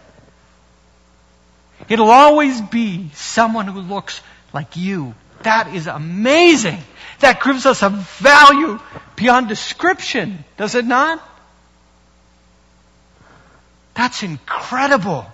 it'll 1.90 2.12
always 2.12 2.62
be 2.62 3.10
someone 3.16 3.66
who 3.66 3.82
looks 3.82 4.22
like 4.54 4.78
you. 4.78 5.16
That 5.42 5.74
is 5.74 5.88
amazing. 5.88 6.78
That 7.22 7.42
gives 7.44 7.66
us 7.66 7.82
a 7.82 7.90
value 7.90 8.80
beyond 9.16 9.48
description, 9.48 10.46
does 10.56 10.76
it 10.76 10.86
not? 10.86 11.20
That's 13.96 14.22
incredible. 14.22 15.26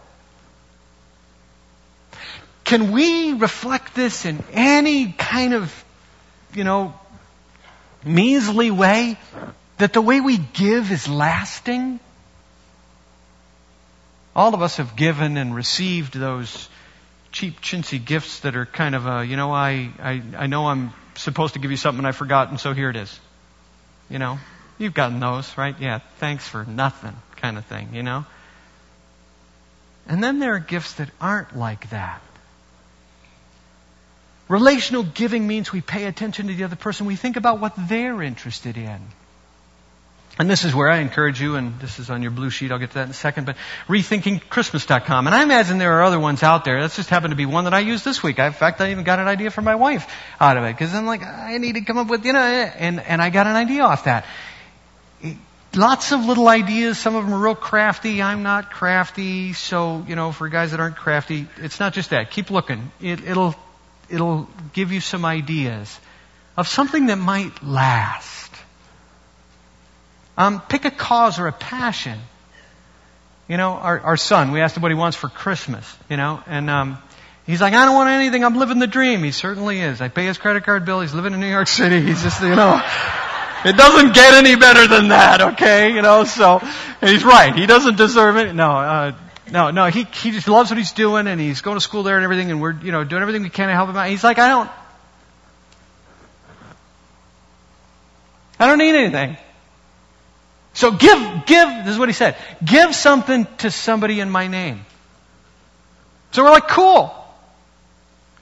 Can 2.70 2.92
we 2.92 3.34
reflect 3.34 3.96
this 3.96 4.26
in 4.26 4.44
any 4.54 5.12
kind 5.12 5.56
of, 5.56 5.74
you 6.54 6.64
know, 6.64 6.94
measly 8.06 8.70
way? 8.70 9.18
That 9.80 9.94
the 9.94 10.02
way 10.02 10.22
we 10.22 10.38
give 10.38 10.92
is 10.92 11.08
lasting? 11.08 12.00
All 14.36 14.54
of 14.54 14.62
us 14.62 14.78
have 14.78 14.96
given 14.96 15.36
and 15.38 15.56
received 15.56 16.14
those 16.14 16.70
cheap, 17.32 17.60
chintzy 17.60 18.06
gifts 18.06 18.42
that 18.42 18.56
are 18.56 18.68
kind 18.68 18.94
of 18.94 19.08
a, 19.08 19.26
you 19.26 19.36
know, 19.36 19.52
I, 19.52 19.90
I, 20.00 20.22
I 20.38 20.46
know 20.46 20.68
I'm 20.68 20.94
supposed 21.16 21.56
to 21.56 21.60
give 21.60 21.72
you 21.72 21.78
something 21.78 22.06
I 22.06 22.12
forgot, 22.12 22.50
and 22.50 22.60
so 22.60 22.74
here 22.74 22.92
it 22.92 22.96
is. 22.96 23.20
You 24.12 24.20
know, 24.20 24.38
you've 24.78 24.94
gotten 24.94 25.20
those, 25.20 25.58
right? 25.58 25.76
Yeah, 25.80 26.02
thanks 26.18 26.48
for 26.48 26.66
nothing 26.66 27.16
kind 27.38 27.58
of 27.58 27.66
thing, 27.66 27.96
you 27.96 28.04
know? 28.04 28.26
And 30.08 30.24
then 30.24 30.38
there 30.38 30.54
are 30.54 30.60
gifts 30.60 30.94
that 30.94 31.10
aren't 31.20 31.58
like 31.58 31.90
that. 31.90 32.22
Relational 34.50 35.04
giving 35.04 35.48
means 35.48 35.72
we 35.72 35.80
pay 35.80 36.06
attention 36.06 36.48
to 36.48 36.54
the 36.56 36.64
other 36.64 36.76
person. 36.76 37.06
We 37.06 37.16
think 37.16 37.38
about 37.38 37.60
what 37.60 37.74
they're 37.78 38.22
interested 38.22 38.78
in. 38.78 39.00
And 40.40 40.50
this 40.50 40.64
is 40.64 40.74
where 40.74 40.90
I 40.90 41.00
encourage 41.00 41.42
you, 41.42 41.56
and 41.56 41.80
this 41.82 42.00
is 42.00 42.10
on 42.10 42.22
your 42.22 42.32
blue 42.32 42.50
sheet, 42.50 42.72
I'll 42.72 42.80
get 42.80 42.92
to 42.92 42.96
that 42.96 43.04
in 43.04 43.10
a 43.10 43.14
second, 43.14 43.46
but 43.46 43.58
rethinkingchristmas.com. 43.88 45.28
And 45.28 45.36
I 45.36 45.44
imagine 45.44 45.78
there 45.78 46.00
are 46.00 46.04
other 46.04 46.20
ones 46.20 46.44
out 46.44 46.64
there. 46.64 46.82
That's 46.82 46.96
just 46.96 47.10
happened 47.10 47.32
to 47.32 47.36
be 47.36 47.46
one 47.46 47.66
that 47.66 47.74
I 47.74 47.80
used 47.80 48.06
this 48.06 48.24
week. 48.24 48.40
I, 48.40 48.48
in 48.48 48.54
fact, 48.54 48.80
I 48.80 48.92
even 48.92 49.04
got 49.04 49.20
an 49.20 49.28
idea 49.28 49.52
for 49.52 49.62
my 49.62 49.76
wife 49.76 50.10
out 50.40 50.56
of 50.56 50.64
it, 50.64 50.74
because 50.74 50.96
I'm 50.96 51.06
like, 51.06 51.24
I 51.24 51.58
need 51.58 51.74
to 51.74 51.82
come 51.82 51.98
up 51.98 52.08
with, 52.08 52.26
you 52.26 52.32
know, 52.32 52.40
and, 52.40 53.02
and 53.02 53.22
I 53.22 53.30
got 53.30 53.48
an 53.48 53.56
idea 53.58 53.84
off 53.84 54.06
that. 54.06 54.26
Lots 55.76 56.14
of 56.14 56.26
little 56.26 56.48
ideas. 56.48 56.98
Some 56.98 57.16
of 57.16 57.26
them 57.26 57.34
are 57.34 57.38
real 57.38 57.54
crafty. 57.54 58.22
I'm 58.22 58.42
not 58.42 58.72
crafty. 58.72 59.54
So, 59.54 60.04
you 60.08 60.16
know, 60.16 60.32
for 60.32 60.48
guys 60.48 60.72
that 60.72 60.80
aren't 60.80 60.96
crafty, 60.96 61.48
it's 61.58 61.80
not 61.80 61.94
just 61.94 62.12
that. 62.12 62.32
Keep 62.32 62.50
looking. 62.50 62.92
It, 63.02 63.28
it'll, 63.28 63.56
it'll 64.12 64.48
give 64.74 64.92
you 64.92 65.02
some 65.02 65.26
ideas 65.26 66.00
of 66.58 66.68
something 66.68 67.08
that 67.08 67.18
might 67.18 67.64
last. 67.64 68.52
Um, 70.38 70.62
pick 70.62 70.86
a 70.86 70.92
cause 70.92 71.40
or 71.40 71.48
a 71.48 71.52
passion. 71.52 72.20
You 73.48 73.58
know, 73.58 73.72
our, 73.72 74.00
our 74.00 74.18
son, 74.18 74.52
we 74.52 74.62
asked 74.62 74.78
him 74.78 74.84
what 74.84 74.92
he 74.92 74.96
wants 74.96 75.18
for 75.18 75.28
Christmas, 75.28 75.98
you 76.10 76.18
know, 76.18 76.42
and 76.46 76.70
um, 76.70 76.98
he's 77.46 77.62
like, 77.62 77.74
I 77.74 77.86
don't 77.86 77.96
want 77.96 78.10
anything. 78.10 78.44
I'm 78.44 78.58
living 78.58 78.80
the 78.80 78.88
dream. 78.88 79.24
He 79.24 79.32
certainly 79.32 79.80
is. 79.80 80.02
I 80.02 80.08
pay 80.08 80.26
his 80.26 80.38
credit 80.38 80.64
card 80.66 80.86
bill. 80.86 81.02
He's 81.02 81.14
living 81.14 81.34
in 81.34 81.40
New 81.40 81.50
York 81.50 81.68
City. 81.68 82.02
He's 82.02 82.22
just, 82.22 82.42
you 82.42 82.56
know, 82.56 82.82
it 83.66 83.76
doesn't 83.76 84.14
get 84.14 84.34
any 84.34 84.56
better 84.56 84.88
than 84.88 85.08
that, 85.08 85.42
okay? 85.54 85.94
You 85.94 86.02
know, 86.02 86.26
so 86.26 86.62
he's 87.02 87.24
right. 87.24 87.56
He 87.56 87.66
doesn't 87.66 87.98
deserve 87.98 88.38
it. 88.38 88.54
No, 88.54 88.72
uh, 88.72 89.12
no, 89.52 89.72
no. 89.72 89.88
He 89.88 90.04
he 90.04 90.32
just 90.32 90.48
loves 90.48 90.70
what 90.70 90.78
he's 90.78 90.92
doing, 90.92 91.28
and 91.28 91.40
he's 91.40 91.62
going 91.62 91.78
to 91.78 91.82
school 91.82 92.04
there 92.04 92.16
and 92.16 92.24
everything, 92.24 92.52
and 92.52 92.62
we're 92.62 92.80
you 92.80 92.92
know 92.92 93.04
doing 93.04 93.22
everything 93.22 93.44
we 93.44 93.50
can 93.50 93.68
to 93.68 93.74
help 93.74 93.90
him 93.90 93.98
out. 93.98 94.10
He's 94.10 94.24
like, 94.24 94.40
I 94.40 94.50
don't, 94.50 94.70
I 98.60 98.68
don't 98.68 98.78
need 98.78 98.96
anything. 98.96 99.38
So 100.74 100.92
give, 100.92 101.46
give, 101.46 101.68
this 101.84 101.94
is 101.94 102.00
what 102.00 102.10
he 102.10 102.14
said, 102.14 102.38
give 102.64 102.96
something 102.96 103.48
to 103.58 103.72
somebody 103.72 104.20
in 104.20 104.30
my 104.30 104.48
name. 104.48 104.86
So 106.32 106.44
we're 106.44 106.52
like, 106.52 106.68
cool. 106.68 107.14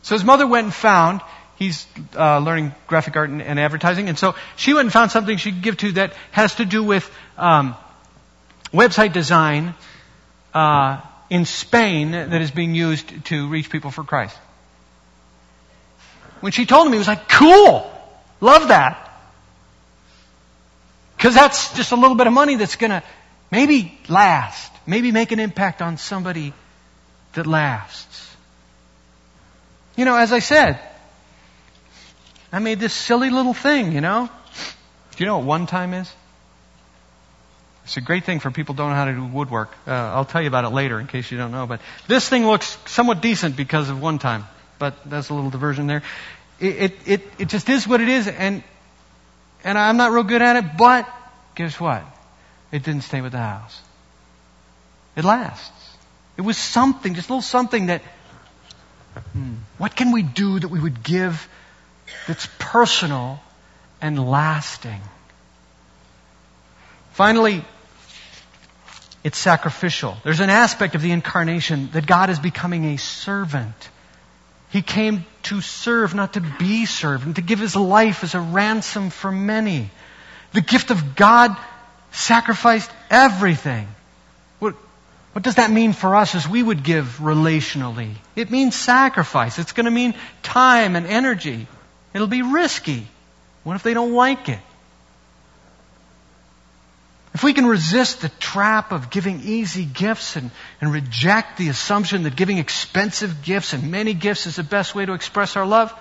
So 0.01 0.15
his 0.15 0.23
mother 0.23 0.45
went 0.45 0.65
and 0.65 0.73
found, 0.73 1.21
he's 1.55 1.87
uh, 2.15 2.39
learning 2.39 2.73
graphic 2.85 3.15
art 3.15 3.29
and, 3.29 3.41
and, 3.41 3.59
advertising, 3.59 4.09
and 4.09 4.17
so 4.17 4.35
she 4.55 4.73
went 4.73 4.85
and 4.85 4.93
found 4.93 5.11
something 5.11 5.37
she 5.37 5.51
could 5.51 5.61
give 5.61 5.77
to 5.77 5.91
that 5.93 6.13
has 6.31 6.55
to 6.55 6.65
do 6.65 6.83
with 6.83 7.09
um, 7.37 7.75
website 8.71 9.13
design 9.13 9.73
uh, 10.57 11.01
in 11.29 11.45
Spain 11.45 12.11
that 12.11 12.41
is 12.41 12.49
being 12.49 12.73
used 12.73 13.25
to 13.25 13.47
reach 13.47 13.69
people 13.69 13.91
for 13.91 14.03
Christ. 14.03 14.35
When 16.39 16.51
she 16.51 16.65
told 16.65 16.87
him, 16.87 16.93
he 16.93 16.97
was 16.97 17.07
like, 17.07 17.29
cool, 17.29 17.91
love 18.41 18.69
that. 18.69 19.03
Because 21.15 21.35
that's 21.35 21.75
just 21.75 21.91
a 21.91 21.95
little 21.95 22.15
bit 22.15 22.25
of 22.25 22.33
money 22.33 22.55
that's 22.55 22.75
going 22.75 22.89
to 22.89 23.03
maybe 23.51 23.99
last, 24.07 24.71
maybe 24.87 25.11
make 25.11 25.31
an 25.31 25.39
impact 25.39 25.81
on 25.81 25.97
somebody 25.97 26.53
that 27.33 27.45
lasts. 27.45 28.35
You 29.95 30.05
know, 30.05 30.15
as 30.15 30.31
I 30.31 30.39
said, 30.39 30.79
I 32.51 32.59
made 32.59 32.79
this 32.79 32.93
silly 32.93 33.29
little 33.29 33.53
thing, 33.53 33.91
you 33.91 34.01
know. 34.01 34.29
Do 35.15 35.23
you 35.23 35.25
know 35.27 35.37
what 35.37 35.45
one 35.45 35.67
time 35.67 35.93
is? 35.93 36.11
It's 37.87 37.95
a 37.95 38.01
great 38.01 38.25
thing 38.25 38.41
for 38.41 38.51
people 38.51 38.75
who 38.75 38.79
don't 38.79 38.89
know 38.89 38.97
how 38.97 39.05
to 39.05 39.13
do 39.13 39.23
woodwork. 39.23 39.71
Uh, 39.87 39.91
I'll 39.91 40.25
tell 40.25 40.41
you 40.41 40.49
about 40.49 40.65
it 40.65 40.71
later 40.71 40.99
in 40.99 41.07
case 41.07 41.31
you 41.31 41.37
don't 41.37 41.51
know. 41.51 41.67
But 41.67 41.79
this 42.05 42.27
thing 42.27 42.45
looks 42.45 42.77
somewhat 42.85 43.21
decent 43.21 43.55
because 43.55 43.87
of 43.87 44.01
one 44.01 44.19
time. 44.19 44.43
But 44.77 45.09
that's 45.09 45.29
a 45.29 45.33
little 45.33 45.49
diversion 45.49 45.87
there. 45.87 46.03
It, 46.59 46.75
it, 46.75 46.93
it, 47.05 47.21
it 47.39 47.47
just 47.47 47.69
is 47.69 47.87
what 47.87 48.01
it 48.01 48.09
is, 48.09 48.27
and 48.27 48.61
and 49.63 49.77
I'm 49.77 49.95
not 49.95 50.11
real 50.11 50.23
good 50.23 50.41
at 50.41 50.57
it, 50.57 50.77
but 50.77 51.07
guess 51.55 51.79
what? 51.79 52.03
It 52.73 52.83
didn't 52.83 53.03
stay 53.03 53.21
with 53.21 53.31
the 53.31 53.37
house. 53.37 53.81
It 55.15 55.23
lasts. 55.23 55.95
It 56.35 56.41
was 56.41 56.57
something, 56.57 57.15
just 57.15 57.29
a 57.29 57.31
little 57.31 57.41
something 57.41 57.85
that, 57.85 58.01
hmm, 59.31 59.53
what 59.77 59.95
can 59.95 60.11
we 60.11 60.23
do 60.23 60.59
that 60.59 60.67
we 60.67 60.81
would 60.81 61.03
give 61.03 61.47
that's 62.27 62.49
personal 62.59 63.39
and 64.01 64.29
lasting? 64.29 64.99
Finally, 67.13 67.63
it's 69.27 69.37
sacrificial. 69.37 70.15
There's 70.23 70.39
an 70.39 70.49
aspect 70.49 70.95
of 70.95 71.01
the 71.01 71.11
incarnation 71.11 71.89
that 71.91 72.07
God 72.07 72.29
is 72.29 72.39
becoming 72.39 72.85
a 72.85 72.97
servant. 72.97 73.89
He 74.69 74.81
came 74.81 75.25
to 75.43 75.59
serve, 75.59 76.15
not 76.15 76.35
to 76.35 76.39
be 76.39 76.85
served, 76.85 77.25
and 77.25 77.35
to 77.35 77.41
give 77.41 77.59
his 77.59 77.75
life 77.75 78.23
as 78.23 78.35
a 78.35 78.39
ransom 78.39 79.09
for 79.09 79.29
many. 79.29 79.89
The 80.53 80.61
gift 80.61 80.91
of 80.91 81.17
God 81.17 81.57
sacrificed 82.11 82.89
everything. 83.09 83.89
What, 84.59 84.75
what 85.33 85.43
does 85.43 85.55
that 85.55 85.71
mean 85.71 85.91
for 85.91 86.15
us 86.15 86.33
as 86.33 86.47
we 86.47 86.63
would 86.63 86.81
give 86.81 87.17
relationally? 87.19 88.13
It 88.37 88.49
means 88.49 88.77
sacrifice. 88.77 89.59
It's 89.59 89.73
going 89.73 89.87
to 89.87 89.91
mean 89.91 90.13
time 90.41 90.95
and 90.95 91.05
energy. 91.05 91.67
It'll 92.13 92.27
be 92.27 92.43
risky. 92.43 93.05
What 93.65 93.75
if 93.75 93.83
they 93.83 93.93
don't 93.93 94.13
like 94.13 94.47
it? 94.47 94.59
If 97.37 97.43
we 97.43 97.53
can 97.53 97.67
resist 97.67 98.21
the 98.21 98.29
trap 98.29 98.91
of 98.91 99.11
giving 99.11 99.41
easy 99.41 99.85
gifts 99.85 100.37
and, 100.37 100.49
and 100.81 100.91
reject 100.91 101.59
the 101.59 101.69
assumption 101.69 102.23
that 102.23 102.35
giving 102.35 102.57
expensive 102.57 103.43
gifts 103.43 103.73
and 103.73 103.91
many 103.91 104.15
gifts 104.15 104.47
is 104.47 104.55
the 104.55 104.63
best 104.63 104.95
way 104.95 105.05
to 105.05 105.13
express 105.13 105.55
our 105.55 105.63
love, 105.63 105.93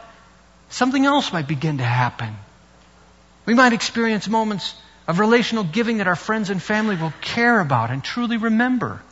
something 0.70 1.04
else 1.04 1.34
might 1.34 1.46
begin 1.46 1.76
to 1.76 1.84
happen. 1.84 2.34
We 3.44 3.52
might 3.52 3.74
experience 3.74 4.26
moments 4.28 4.74
of 5.06 5.18
relational 5.18 5.62
giving 5.64 5.98
that 5.98 6.06
our 6.06 6.16
friends 6.16 6.48
and 6.48 6.62
family 6.62 6.96
will 6.96 7.12
care 7.20 7.60
about 7.60 7.90
and 7.90 8.02
truly 8.02 8.38
remember. 8.38 9.02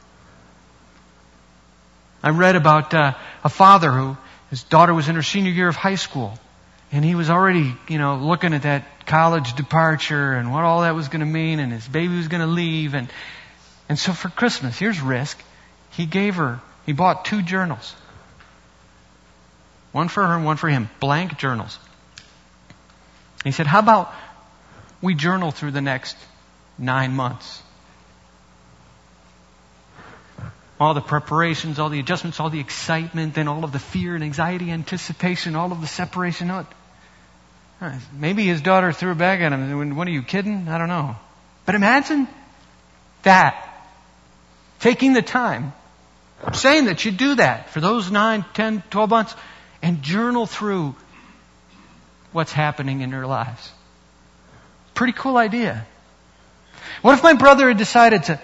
I 2.22 2.30
read 2.30 2.56
about 2.56 2.94
uh, 2.94 3.12
a 3.44 3.50
father 3.50 3.92
who 3.92 4.16
his 4.48 4.62
daughter 4.62 4.94
was 4.94 5.10
in 5.10 5.16
her 5.16 5.22
senior 5.22 5.52
year 5.52 5.68
of 5.68 5.76
high 5.76 5.96
school, 5.96 6.38
and 6.94 7.04
he 7.04 7.16
was 7.16 7.28
already, 7.28 7.74
you 7.88 7.98
know, 7.98 8.14
looking 8.16 8.54
at 8.54 8.62
that 8.62 9.04
college 9.04 9.54
departure 9.54 10.32
and 10.32 10.52
what 10.52 10.62
all 10.62 10.82
that 10.82 10.94
was 10.94 11.08
going 11.08 11.20
to 11.20 11.26
mean 11.26 11.58
and 11.58 11.72
his 11.72 11.86
baby 11.86 12.16
was 12.16 12.28
going 12.28 12.40
to 12.40 12.46
leave 12.46 12.94
and 12.94 13.10
and 13.88 13.98
so 13.98 14.12
for 14.12 14.28
Christmas, 14.28 14.78
here's 14.78 15.00
risk. 15.00 15.38
He 15.90 16.06
gave 16.06 16.36
her, 16.36 16.60
he 16.86 16.92
bought 16.92 17.24
two 17.24 17.42
journals. 17.42 17.94
One 19.92 20.08
for 20.08 20.26
her 20.26 20.36
and 20.36 20.44
one 20.44 20.56
for 20.56 20.68
him, 20.68 20.88
blank 21.00 21.36
journals. 21.36 21.78
He 23.42 23.50
said, 23.50 23.66
How 23.66 23.80
about 23.80 24.12
we 25.02 25.14
journal 25.14 25.50
through 25.50 25.72
the 25.72 25.82
next 25.82 26.16
nine 26.78 27.12
months? 27.12 27.60
All 30.80 30.94
the 30.94 31.00
preparations, 31.00 31.78
all 31.78 31.88
the 31.88 32.00
adjustments, 32.00 32.40
all 32.40 32.50
the 32.50 32.60
excitement, 32.60 33.34
then 33.34 33.48
all 33.48 33.64
of 33.64 33.72
the 33.72 33.78
fear 33.78 34.14
and 34.14 34.24
anxiety, 34.24 34.70
anticipation, 34.70 35.56
all 35.56 35.72
of 35.72 35.80
the 35.80 35.86
separation. 35.86 36.50
Maybe 38.12 38.46
his 38.46 38.60
daughter 38.60 38.92
threw 38.92 39.12
it 39.12 39.18
back 39.18 39.40
at 39.40 39.52
him. 39.52 39.96
What 39.96 40.08
are 40.08 40.10
you 40.10 40.22
kidding? 40.22 40.68
I 40.68 40.78
don't 40.78 40.88
know. 40.88 41.16
But 41.66 41.74
imagine 41.74 42.28
that. 43.22 43.70
Taking 44.80 45.12
the 45.12 45.22
time. 45.22 45.72
Saying 46.52 46.86
that 46.86 47.04
you 47.04 47.10
do 47.10 47.36
that 47.36 47.70
for 47.70 47.80
those 47.80 48.10
9, 48.10 48.44
10, 48.54 48.82
12 48.90 49.10
months 49.10 49.34
and 49.82 50.02
journal 50.02 50.46
through 50.46 50.94
what's 52.32 52.52
happening 52.52 53.00
in 53.00 53.10
your 53.10 53.26
lives. 53.26 53.70
Pretty 54.94 55.12
cool 55.12 55.36
idea. 55.36 55.86
What 57.02 57.14
if 57.14 57.22
my 57.22 57.34
brother 57.34 57.68
had 57.68 57.78
decided 57.78 58.24
to, 58.24 58.40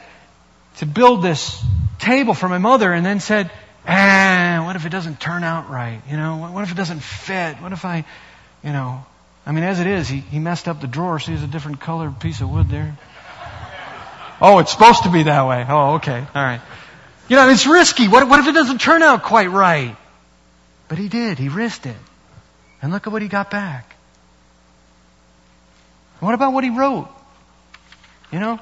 to 0.79 0.87
build 0.87 1.23
this 1.23 1.63
table 1.99 2.35
for 2.35 2.49
my 2.49 2.59
mother 2.59 2.93
and 2.93 3.05
then 3.05 3.21
said, 3.21 3.51
ah, 3.87 4.63
what 4.65 4.77
if 4.77 4.87
it 4.87 4.91
doesn't 4.91 5.21
turn 5.21 5.45
out 5.45 5.71
right? 5.71 6.01
You 6.09 6.17
know, 6.17 6.51
what 6.53 6.65
if 6.65 6.73
it 6.73 6.77
doesn't 6.77 7.01
fit? 7.01 7.57
What 7.57 7.73
if 7.73 7.85
I, 7.85 8.05
you 8.63 8.73
know, 8.73 9.05
I 9.51 9.53
mean, 9.53 9.65
as 9.65 9.81
it 9.81 9.89
is, 9.89 10.09
he, 10.09 10.21
he 10.21 10.39
messed 10.39 10.69
up 10.69 10.81
the 10.81 10.87
drawer, 10.87 11.19
so 11.19 11.33
there's 11.33 11.43
a 11.43 11.49
different 11.49 11.81
colored 11.81 12.21
piece 12.21 12.41
of 12.41 12.49
wood 12.49 12.69
there. 12.69 12.97
Oh, 14.41 14.61
it's 14.61 14.71
supposed 14.71 15.03
to 15.03 15.11
be 15.11 15.25
that 15.25 15.45
way. 15.45 15.67
Oh, 15.69 15.95
okay. 15.95 16.19
All 16.21 16.43
right. 16.43 16.61
You 17.29 17.35
know, 17.35 17.49
it's 17.49 17.67
risky. 17.67 18.07
What, 18.07 18.29
what 18.29 18.39
if 18.39 18.47
it 18.47 18.53
doesn't 18.53 18.81
turn 18.81 19.03
out 19.03 19.25
quite 19.25 19.51
right? 19.51 19.97
But 20.87 20.99
he 20.99 21.09
did. 21.09 21.41
He 21.41 21.49
risked 21.49 21.87
it. 21.87 21.97
And 22.81 22.93
look 22.93 23.09
at 23.09 23.13
what 23.13 23.23
he 23.23 23.27
got 23.27 23.51
back. 23.51 23.97
What 26.21 26.33
about 26.35 26.53
what 26.53 26.63
he 26.63 26.71
wrote? 26.71 27.09
You 28.31 28.39
know? 28.39 28.61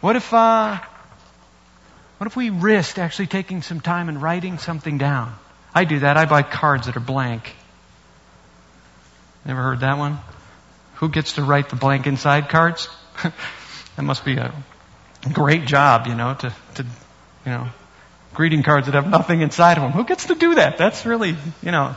What 0.00 0.16
if, 0.16 0.34
uh, 0.34 0.80
what 2.18 2.26
if 2.26 2.34
we 2.34 2.50
risked 2.50 2.98
actually 2.98 3.28
taking 3.28 3.62
some 3.62 3.80
time 3.80 4.08
and 4.08 4.20
writing 4.20 4.58
something 4.58 4.98
down? 4.98 5.36
I 5.72 5.84
do 5.84 6.00
that. 6.00 6.16
I 6.16 6.24
buy 6.24 6.42
cards 6.42 6.86
that 6.86 6.96
are 6.96 7.00
blank. 7.00 7.54
Never 9.44 9.62
heard 9.62 9.80
that 9.80 9.98
one? 9.98 10.18
Who 10.96 11.08
gets 11.08 11.34
to 11.34 11.42
write 11.42 11.68
the 11.68 11.76
blank 11.76 12.06
inside 12.06 12.48
cards? 12.48 12.88
that 13.22 14.02
must 14.02 14.24
be 14.24 14.36
a 14.36 14.52
great 15.32 15.66
job, 15.66 16.06
you 16.06 16.14
know, 16.14 16.34
to, 16.34 16.54
to, 16.74 16.82
you 16.82 17.52
know, 17.52 17.68
greeting 18.32 18.62
cards 18.62 18.86
that 18.86 18.94
have 18.94 19.08
nothing 19.08 19.40
inside 19.40 19.76
of 19.76 19.82
them. 19.82 19.92
Who 19.92 20.04
gets 20.04 20.26
to 20.26 20.34
do 20.34 20.56
that? 20.56 20.78
That's 20.78 21.06
really, 21.06 21.36
you 21.62 21.72
know, 21.72 21.94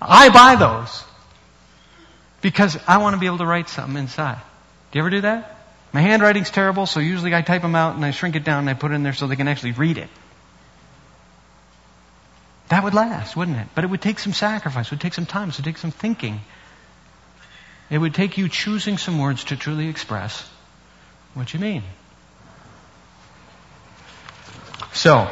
I 0.00 0.28
buy 0.30 0.56
those 0.56 1.04
because 2.40 2.78
I 2.86 2.98
want 2.98 3.14
to 3.14 3.20
be 3.20 3.26
able 3.26 3.38
to 3.38 3.46
write 3.46 3.68
something 3.68 3.96
inside. 3.96 4.40
Do 4.92 4.98
you 4.98 5.02
ever 5.02 5.10
do 5.10 5.20
that? 5.22 5.56
My 5.92 6.00
handwriting's 6.00 6.50
terrible, 6.50 6.86
so 6.86 7.00
usually 7.00 7.34
I 7.34 7.42
type 7.42 7.62
them 7.62 7.74
out 7.74 7.96
and 7.96 8.04
I 8.04 8.12
shrink 8.12 8.36
it 8.36 8.44
down 8.44 8.60
and 8.60 8.70
I 8.70 8.74
put 8.74 8.92
it 8.92 8.94
in 8.94 9.02
there 9.02 9.12
so 9.12 9.26
they 9.26 9.36
can 9.36 9.48
actually 9.48 9.72
read 9.72 9.98
it. 9.98 10.08
That 12.70 12.84
would 12.84 12.94
last, 12.94 13.36
wouldn't 13.36 13.58
it? 13.58 13.66
But 13.74 13.82
it 13.82 13.88
would 13.88 14.00
take 14.00 14.20
some 14.20 14.32
sacrifice, 14.32 14.86
it 14.86 14.92
would 14.92 15.00
take 15.00 15.14
some 15.14 15.26
time, 15.26 15.48
it 15.48 15.56
would 15.56 15.64
take 15.64 15.76
some 15.76 15.90
thinking. 15.90 16.40
It 17.90 17.98
would 17.98 18.14
take 18.14 18.38
you 18.38 18.48
choosing 18.48 18.96
some 18.96 19.18
words 19.18 19.44
to 19.44 19.56
truly 19.56 19.88
express 19.88 20.48
what 21.34 21.52
you 21.52 21.58
mean. 21.58 21.82
So, 24.92 25.28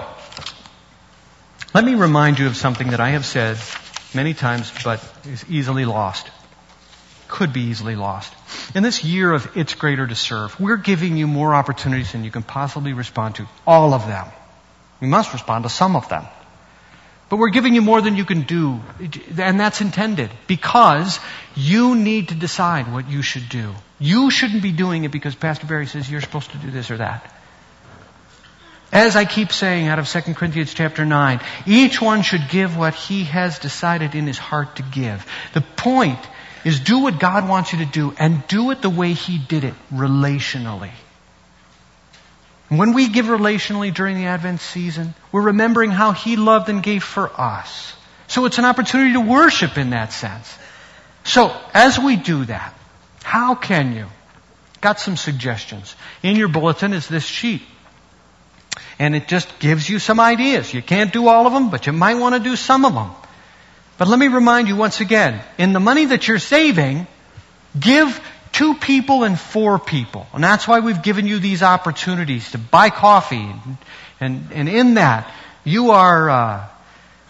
let 1.72 1.84
me 1.84 1.94
remind 1.94 2.40
you 2.40 2.48
of 2.48 2.56
something 2.56 2.88
that 2.88 2.98
I 2.98 3.10
have 3.10 3.24
said 3.24 3.56
many 4.14 4.34
times 4.34 4.72
but 4.82 5.00
is 5.24 5.44
easily 5.48 5.84
lost. 5.84 6.28
Could 7.28 7.52
be 7.52 7.60
easily 7.60 7.94
lost. 7.94 8.32
In 8.74 8.82
this 8.82 9.04
year 9.04 9.32
of 9.32 9.56
It's 9.56 9.74
Greater 9.74 10.06
to 10.06 10.14
Serve, 10.16 10.58
we're 10.58 10.76
giving 10.76 11.16
you 11.16 11.28
more 11.28 11.54
opportunities 11.54 12.10
than 12.10 12.24
you 12.24 12.32
can 12.32 12.42
possibly 12.42 12.94
respond 12.94 13.36
to. 13.36 13.46
All 13.64 13.94
of 13.94 14.08
them. 14.08 14.26
You 15.00 15.06
must 15.06 15.32
respond 15.32 15.62
to 15.62 15.70
some 15.70 15.94
of 15.94 16.08
them. 16.08 16.24
But 17.28 17.38
we're 17.38 17.50
giving 17.50 17.74
you 17.74 17.82
more 17.82 18.00
than 18.00 18.16
you 18.16 18.24
can 18.24 18.42
do. 18.42 18.80
And 19.38 19.60
that's 19.60 19.80
intended 19.80 20.30
because 20.46 21.20
you 21.54 21.94
need 21.94 22.28
to 22.28 22.34
decide 22.34 22.90
what 22.92 23.08
you 23.08 23.22
should 23.22 23.48
do. 23.48 23.74
You 23.98 24.30
shouldn't 24.30 24.62
be 24.62 24.72
doing 24.72 25.04
it 25.04 25.10
because 25.10 25.34
Pastor 25.34 25.66
Barry 25.66 25.86
says 25.86 26.10
you're 26.10 26.20
supposed 26.20 26.52
to 26.52 26.58
do 26.58 26.70
this 26.70 26.90
or 26.90 26.98
that. 26.98 27.34
As 28.90 29.16
I 29.16 29.26
keep 29.26 29.52
saying 29.52 29.88
out 29.88 29.98
of 29.98 30.08
2 30.08 30.34
Corinthians 30.34 30.72
chapter 30.72 31.04
9, 31.04 31.40
each 31.66 32.00
one 32.00 32.22
should 32.22 32.48
give 32.48 32.76
what 32.76 32.94
he 32.94 33.24
has 33.24 33.58
decided 33.58 34.14
in 34.14 34.26
his 34.26 34.38
heart 34.38 34.76
to 34.76 34.82
give. 34.82 35.26
The 35.52 35.60
point 35.60 36.18
is 36.64 36.80
do 36.80 37.00
what 37.00 37.20
God 37.20 37.46
wants 37.46 37.72
you 37.72 37.80
to 37.80 37.84
do 37.84 38.14
and 38.18 38.46
do 38.48 38.70
it 38.70 38.80
the 38.80 38.88
way 38.88 39.12
he 39.12 39.36
did 39.36 39.64
it, 39.64 39.74
relationally. 39.92 40.90
When 42.68 42.92
we 42.92 43.08
give 43.08 43.26
relationally 43.26 43.92
during 43.94 44.16
the 44.16 44.26
Advent 44.26 44.60
season, 44.60 45.14
we're 45.32 45.42
remembering 45.42 45.90
how 45.90 46.12
He 46.12 46.36
loved 46.36 46.68
and 46.68 46.82
gave 46.82 47.02
for 47.02 47.30
us. 47.40 47.94
So 48.26 48.44
it's 48.44 48.58
an 48.58 48.66
opportunity 48.66 49.14
to 49.14 49.20
worship 49.20 49.78
in 49.78 49.90
that 49.90 50.12
sense. 50.12 50.54
So, 51.24 51.54
as 51.72 51.98
we 51.98 52.16
do 52.16 52.44
that, 52.44 52.74
how 53.22 53.54
can 53.54 53.94
you? 53.94 54.06
Got 54.80 55.00
some 55.00 55.16
suggestions. 55.16 55.96
In 56.22 56.36
your 56.36 56.48
bulletin 56.48 56.92
is 56.92 57.08
this 57.08 57.24
sheet. 57.24 57.62
And 58.98 59.14
it 59.14 59.28
just 59.28 59.58
gives 59.58 59.88
you 59.88 59.98
some 59.98 60.20
ideas. 60.20 60.72
You 60.72 60.82
can't 60.82 61.12
do 61.12 61.28
all 61.28 61.46
of 61.46 61.52
them, 61.52 61.70
but 61.70 61.86
you 61.86 61.92
might 61.92 62.14
want 62.14 62.34
to 62.34 62.40
do 62.40 62.54
some 62.54 62.84
of 62.84 62.94
them. 62.94 63.10
But 63.96 64.08
let 64.08 64.18
me 64.18 64.28
remind 64.28 64.68
you 64.68 64.76
once 64.76 65.00
again, 65.00 65.42
in 65.56 65.72
the 65.72 65.80
money 65.80 66.06
that 66.06 66.28
you're 66.28 66.38
saving, 66.38 67.06
give 67.78 68.20
two 68.58 68.74
people 68.74 69.22
and 69.22 69.38
four 69.38 69.78
people. 69.78 70.26
And 70.32 70.42
that's 70.42 70.66
why 70.66 70.80
we've 70.80 71.00
given 71.00 71.28
you 71.28 71.38
these 71.38 71.62
opportunities 71.62 72.50
to 72.50 72.58
buy 72.58 72.90
coffee. 72.90 73.48
And, 74.20 74.50
and, 74.52 74.68
in 74.68 74.94
that, 74.94 75.32
you 75.62 75.92
are 75.92 76.28
uh, 76.28 76.66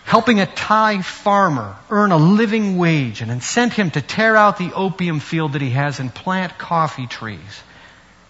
helping 0.05 0.41
a 0.41 0.47
Thai 0.47 1.03
farmer 1.03 1.77
earn 1.91 2.13
a 2.13 2.17
living 2.17 2.79
wage 2.79 3.21
and 3.21 3.43
sent 3.43 3.75
him 3.75 3.91
to 3.91 4.01
tear 4.01 4.37
out 4.37 4.57
the 4.57 4.73
opium 4.73 5.21
field 5.21 5.53
that 5.53 5.61
he 5.61 5.69
has 5.71 6.01
and 6.01 6.15
plant 6.15 6.57
coffee 6.57 7.07
trees. 7.07 7.63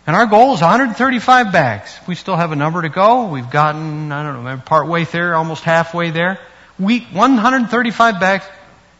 And 0.04 0.16
our 0.16 0.26
goal 0.26 0.54
is 0.54 0.60
135 0.60 1.52
bags. 1.52 1.96
We 2.08 2.16
still 2.16 2.34
have 2.34 2.50
a 2.50 2.56
number 2.56 2.82
to 2.82 2.88
go. 2.88 3.28
We've 3.28 3.48
gotten, 3.48 4.10
I 4.10 4.24
don't 4.24 4.42
know, 4.42 4.56
part 4.56 4.88
way 4.88 5.04
there, 5.04 5.36
almost 5.36 5.62
halfway 5.62 6.10
there. 6.10 6.40
We, 6.80 7.00
135 7.00 8.18
bags 8.18 8.44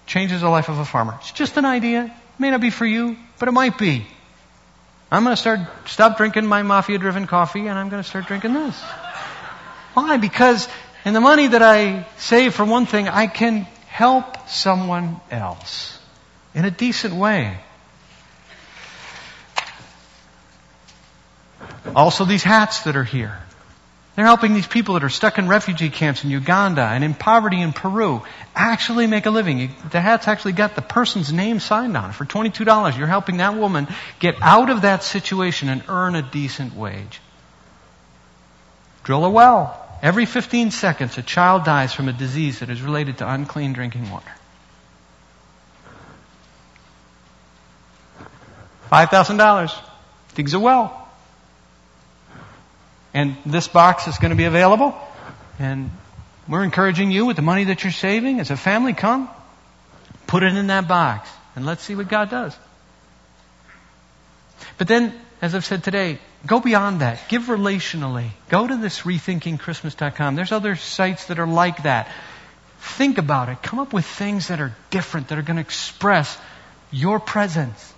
changes 0.07 0.43
the 0.43 0.49
life 0.49 0.69
of 0.69 0.79
a 0.79 0.85
farmer. 0.85 1.17
It's 1.19 1.33
just 1.33 1.57
an 1.57 1.65
idea. 1.65 2.05
It 2.05 2.41
may 2.41 2.53
not 2.53 2.61
be 2.61 2.71
for 2.71 2.87
you, 2.87 3.17
but 3.39 3.49
it 3.49 3.53
might 3.53 3.79
be. 3.79 4.07
I'm 5.11 5.25
going 5.25 5.35
to 5.35 5.41
start, 5.41 5.61
stop 5.87 6.17
drinking 6.17 6.47
my 6.47 6.63
mafia 6.63 6.99
driven 6.99 7.27
coffee 7.27 7.67
and 7.67 7.79
I'm 7.79 7.89
going 7.89 8.03
to 8.03 8.09
start 8.09 8.27
drinking 8.27 8.53
this. 8.53 8.79
Why? 9.95 10.19
Because 10.19 10.69
in 11.05 11.15
the 11.15 11.21
money 11.21 11.47
that 11.47 11.63
I 11.63 12.07
save 12.19 12.55
for 12.55 12.65
one 12.65 12.87
thing, 12.87 13.09
I 13.09 13.27
can 13.27 13.67
help 13.87 14.49
someone 14.49 15.21
else 15.31 15.99
in 16.55 16.65
a 16.65 16.71
decent 16.71 17.15
way. 17.15 17.59
Also, 21.97 22.25
these 22.25 22.43
hats 22.43 22.83
that 22.83 22.97
are 22.97 23.05
here. 23.05 23.39
They're 24.19 24.27
helping 24.27 24.53
these 24.53 24.67
people 24.67 24.95
that 24.95 25.05
are 25.05 25.11
stuck 25.11 25.39
in 25.39 25.47
refugee 25.47 25.91
camps 25.91 26.25
in 26.25 26.31
Uganda 26.31 26.83
and 26.83 27.05
in 27.05 27.15
poverty 27.15 27.61
in 27.61 27.73
Peru 27.73 28.23
actually 28.53 29.07
make 29.07 29.27
a 29.27 29.31
living. 29.31 29.73
The 29.93 30.01
hat's 30.01 30.27
actually 30.27 30.55
got 30.55 30.75
the 30.75 30.83
person's 30.83 31.33
name 31.33 31.61
signed 31.61 31.97
on 31.97 32.11
it. 32.11 32.15
For 32.15 32.25
$22, 32.25 32.99
you're 32.99 33.07
helping 33.07 33.37
that 33.37 33.55
woman 33.55 33.87
get 34.19 34.35
out 34.43 34.71
of 34.71 34.83
that 34.83 35.05
situation 35.05 35.69
and 35.69 35.85
earn 35.87 36.17
a 36.17 36.23
decent 36.23 36.75
wage. 36.75 37.21
Drill 39.05 39.25
a 39.25 39.31
well. 39.31 39.87
Every 40.03 40.27
15 40.27 40.73
seconds, 40.73 41.17
a 41.17 41.23
child 41.23 41.63
dies 41.63 41.93
from 41.93 42.09
a 42.09 42.13
disease 42.13 42.59
that 42.59 42.71
is 42.71 42.83
related 42.83 43.19
to 43.19 43.33
unclean 43.33 43.73
drinking 43.73 44.11
water. 44.11 44.33
$5,000. 48.91 49.79
Digs 50.35 50.55
a 50.55 50.59
well. 50.59 50.98
And 53.19 53.37
this 53.45 53.67
box 53.67 54.07
is 54.07 54.17
going 54.19 54.31
to 54.31 54.37
be 54.37 54.45
available. 54.45 54.97
And 55.59 55.91
we're 56.49 56.63
encouraging 56.63 57.11
you 57.11 57.27
with 57.27 57.35
the 57.35 57.43
money 57.43 57.65
that 57.65 57.83
you're 57.83 57.91
saving 57.91 58.39
as 58.39 58.53
a 58.53 58.57
family, 58.57 58.93
come, 58.93 59.29
put 60.29 60.45
it 60.45 60.55
in 60.55 60.69
that 60.69 60.87
box, 60.87 61.29
and 61.57 61.67
let's 61.67 61.83
see 61.83 61.97
what 61.97 62.07
God 62.07 62.31
does. 62.31 62.57
But 64.77 64.87
then, 64.87 65.13
as 65.43 65.57
I've 65.57 65.65
said 65.65 65.83
today, 65.83 66.21
go 66.47 66.61
beyond 66.61 67.01
that. 67.01 67.29
Give 67.29 67.43
relationally. 67.47 68.29
Go 68.51 68.69
to 68.69 68.77
this 68.77 69.01
rethinkingchristmas.com. 69.01 70.37
There's 70.37 70.53
other 70.53 70.77
sites 70.77 71.27
that 71.27 71.41
are 71.41 71.47
like 71.49 71.83
that. 71.83 72.09
Think 72.79 73.19
about 73.19 73.49
it. 73.49 73.61
Come 73.65 73.81
up 73.81 73.93
with 73.93 74.07
things 74.07 74.47
that 74.47 74.61
are 74.61 74.77
different, 74.91 75.27
that 75.29 75.39
are 75.39 75.43
going 75.43 75.57
to 75.57 75.63
express 75.63 76.39
your 76.93 77.19
presence. 77.19 77.93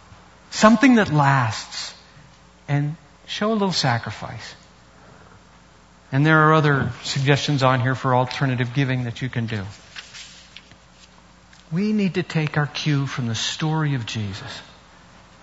Something 0.51 0.95
that 0.95 1.13
lasts. 1.13 1.93
And 2.69 2.97
show 3.27 3.53
a 3.53 3.53
little 3.53 3.73
sacrifice. 3.73 4.55
And 6.13 6.27
there 6.27 6.49
are 6.49 6.55
other 6.55 6.93
suggestions 7.03 7.63
on 7.63 7.81
here 7.81 7.95
for 7.95 8.15
alternative 8.15 8.75
giving 8.75 9.05
that 9.05 9.23
you 9.23 9.29
can 9.29 9.47
do. 9.47 9.65
We 11.71 11.93
need 11.93 12.15
to 12.15 12.25
take 12.25 12.59
our 12.59 12.67
cue 12.67 13.07
from 13.07 13.27
the 13.27 13.35
story 13.35 13.95
of 13.95 14.07
Jesus. 14.07 14.61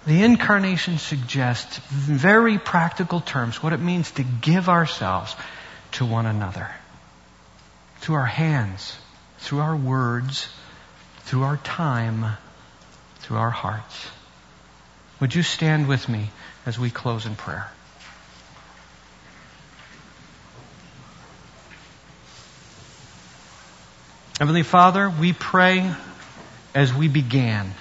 The 0.05 0.23
incarnation 0.23 0.97
suggests, 0.97 1.79
in 2.07 2.17
very 2.17 2.57
practical 2.57 3.21
terms, 3.21 3.63
what 3.63 3.73
it 3.73 3.79
means 3.79 4.11
to 4.11 4.23
give 4.23 4.67
ourselves 4.67 5.35
to 5.93 6.05
one 6.05 6.25
another. 6.25 6.69
Through 7.99 8.15
our 8.15 8.25
hands, 8.25 8.97
through 9.39 9.59
our 9.59 9.75
words, 9.75 10.47
through 11.21 11.43
our 11.43 11.57
time, 11.57 12.25
through 13.19 13.37
our 13.37 13.49
hearts. 13.49 14.07
Would 15.19 15.33
you 15.33 15.43
stand 15.43 15.87
with 15.87 16.07
me 16.07 16.29
as 16.65 16.77
we 16.77 16.89
close 16.89 17.25
in 17.25 17.35
prayer? 17.35 17.69
Heavenly 24.39 24.61
Father, 24.61 25.09
we 25.09 25.33
pray 25.33 25.91
as 26.75 26.93
we 26.93 27.07
began. 27.07 27.73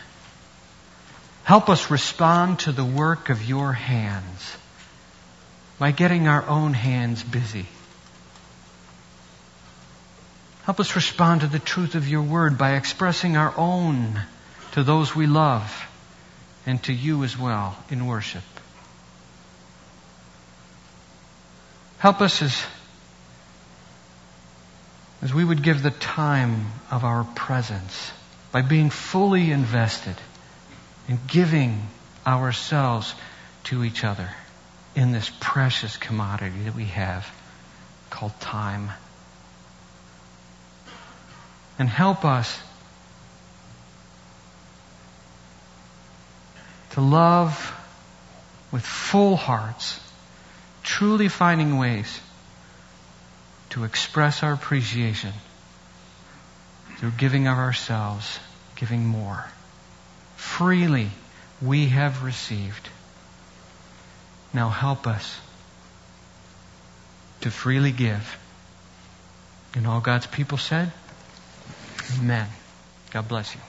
Help 1.44 1.68
us 1.68 1.90
respond 1.90 2.60
to 2.60 2.72
the 2.72 2.84
work 2.84 3.28
of 3.28 3.46
your 3.46 3.74
hands 3.74 4.56
by 5.78 5.90
getting 5.90 6.28
our 6.28 6.46
own 6.48 6.72
hands 6.72 7.22
busy. 7.22 7.66
Help 10.62 10.80
us 10.80 10.96
respond 10.96 11.42
to 11.42 11.46
the 11.46 11.58
truth 11.58 11.94
of 11.94 12.08
your 12.08 12.22
word 12.22 12.56
by 12.56 12.76
expressing 12.76 13.36
our 13.36 13.52
own 13.58 14.18
to 14.72 14.82
those 14.82 15.14
we 15.14 15.26
love 15.26 15.86
and 16.64 16.82
to 16.84 16.92
you 16.94 17.22
as 17.22 17.36
well 17.36 17.76
in 17.90 18.06
worship. 18.06 18.42
Help 21.98 22.22
us 22.22 22.40
as 22.40 22.64
as 25.22 25.32
we 25.32 25.44
would 25.44 25.62
give 25.62 25.82
the 25.82 25.90
time 25.90 26.66
of 26.90 27.04
our 27.04 27.24
presence 27.24 28.12
by 28.52 28.62
being 28.62 28.90
fully 28.90 29.50
invested 29.50 30.16
in 31.08 31.18
giving 31.26 31.86
ourselves 32.26 33.14
to 33.64 33.84
each 33.84 34.04
other 34.04 34.28
in 34.94 35.12
this 35.12 35.30
precious 35.40 35.96
commodity 35.96 36.62
that 36.64 36.74
we 36.74 36.86
have 36.86 37.26
called 38.10 38.38
time. 38.40 38.90
And 41.78 41.88
help 41.88 42.24
us 42.24 42.58
to 46.90 47.00
love 47.00 47.74
with 48.72 48.84
full 48.84 49.36
hearts, 49.36 50.00
truly 50.82 51.28
finding 51.28 51.76
ways 51.76 52.20
to 53.76 53.84
express 53.84 54.42
our 54.42 54.54
appreciation 54.54 55.34
through 56.96 57.10
giving 57.10 57.46
of 57.46 57.58
ourselves, 57.58 58.40
giving 58.74 59.04
more. 59.04 59.44
Freely 60.36 61.10
we 61.60 61.88
have 61.88 62.22
received. 62.22 62.88
Now 64.54 64.70
help 64.70 65.06
us 65.06 65.38
to 67.42 67.50
freely 67.50 67.92
give. 67.92 68.38
And 69.74 69.86
all 69.86 70.00
God's 70.00 70.26
people 70.26 70.56
said, 70.56 70.90
Amen. 72.18 72.48
God 73.10 73.28
bless 73.28 73.54
you. 73.54 73.60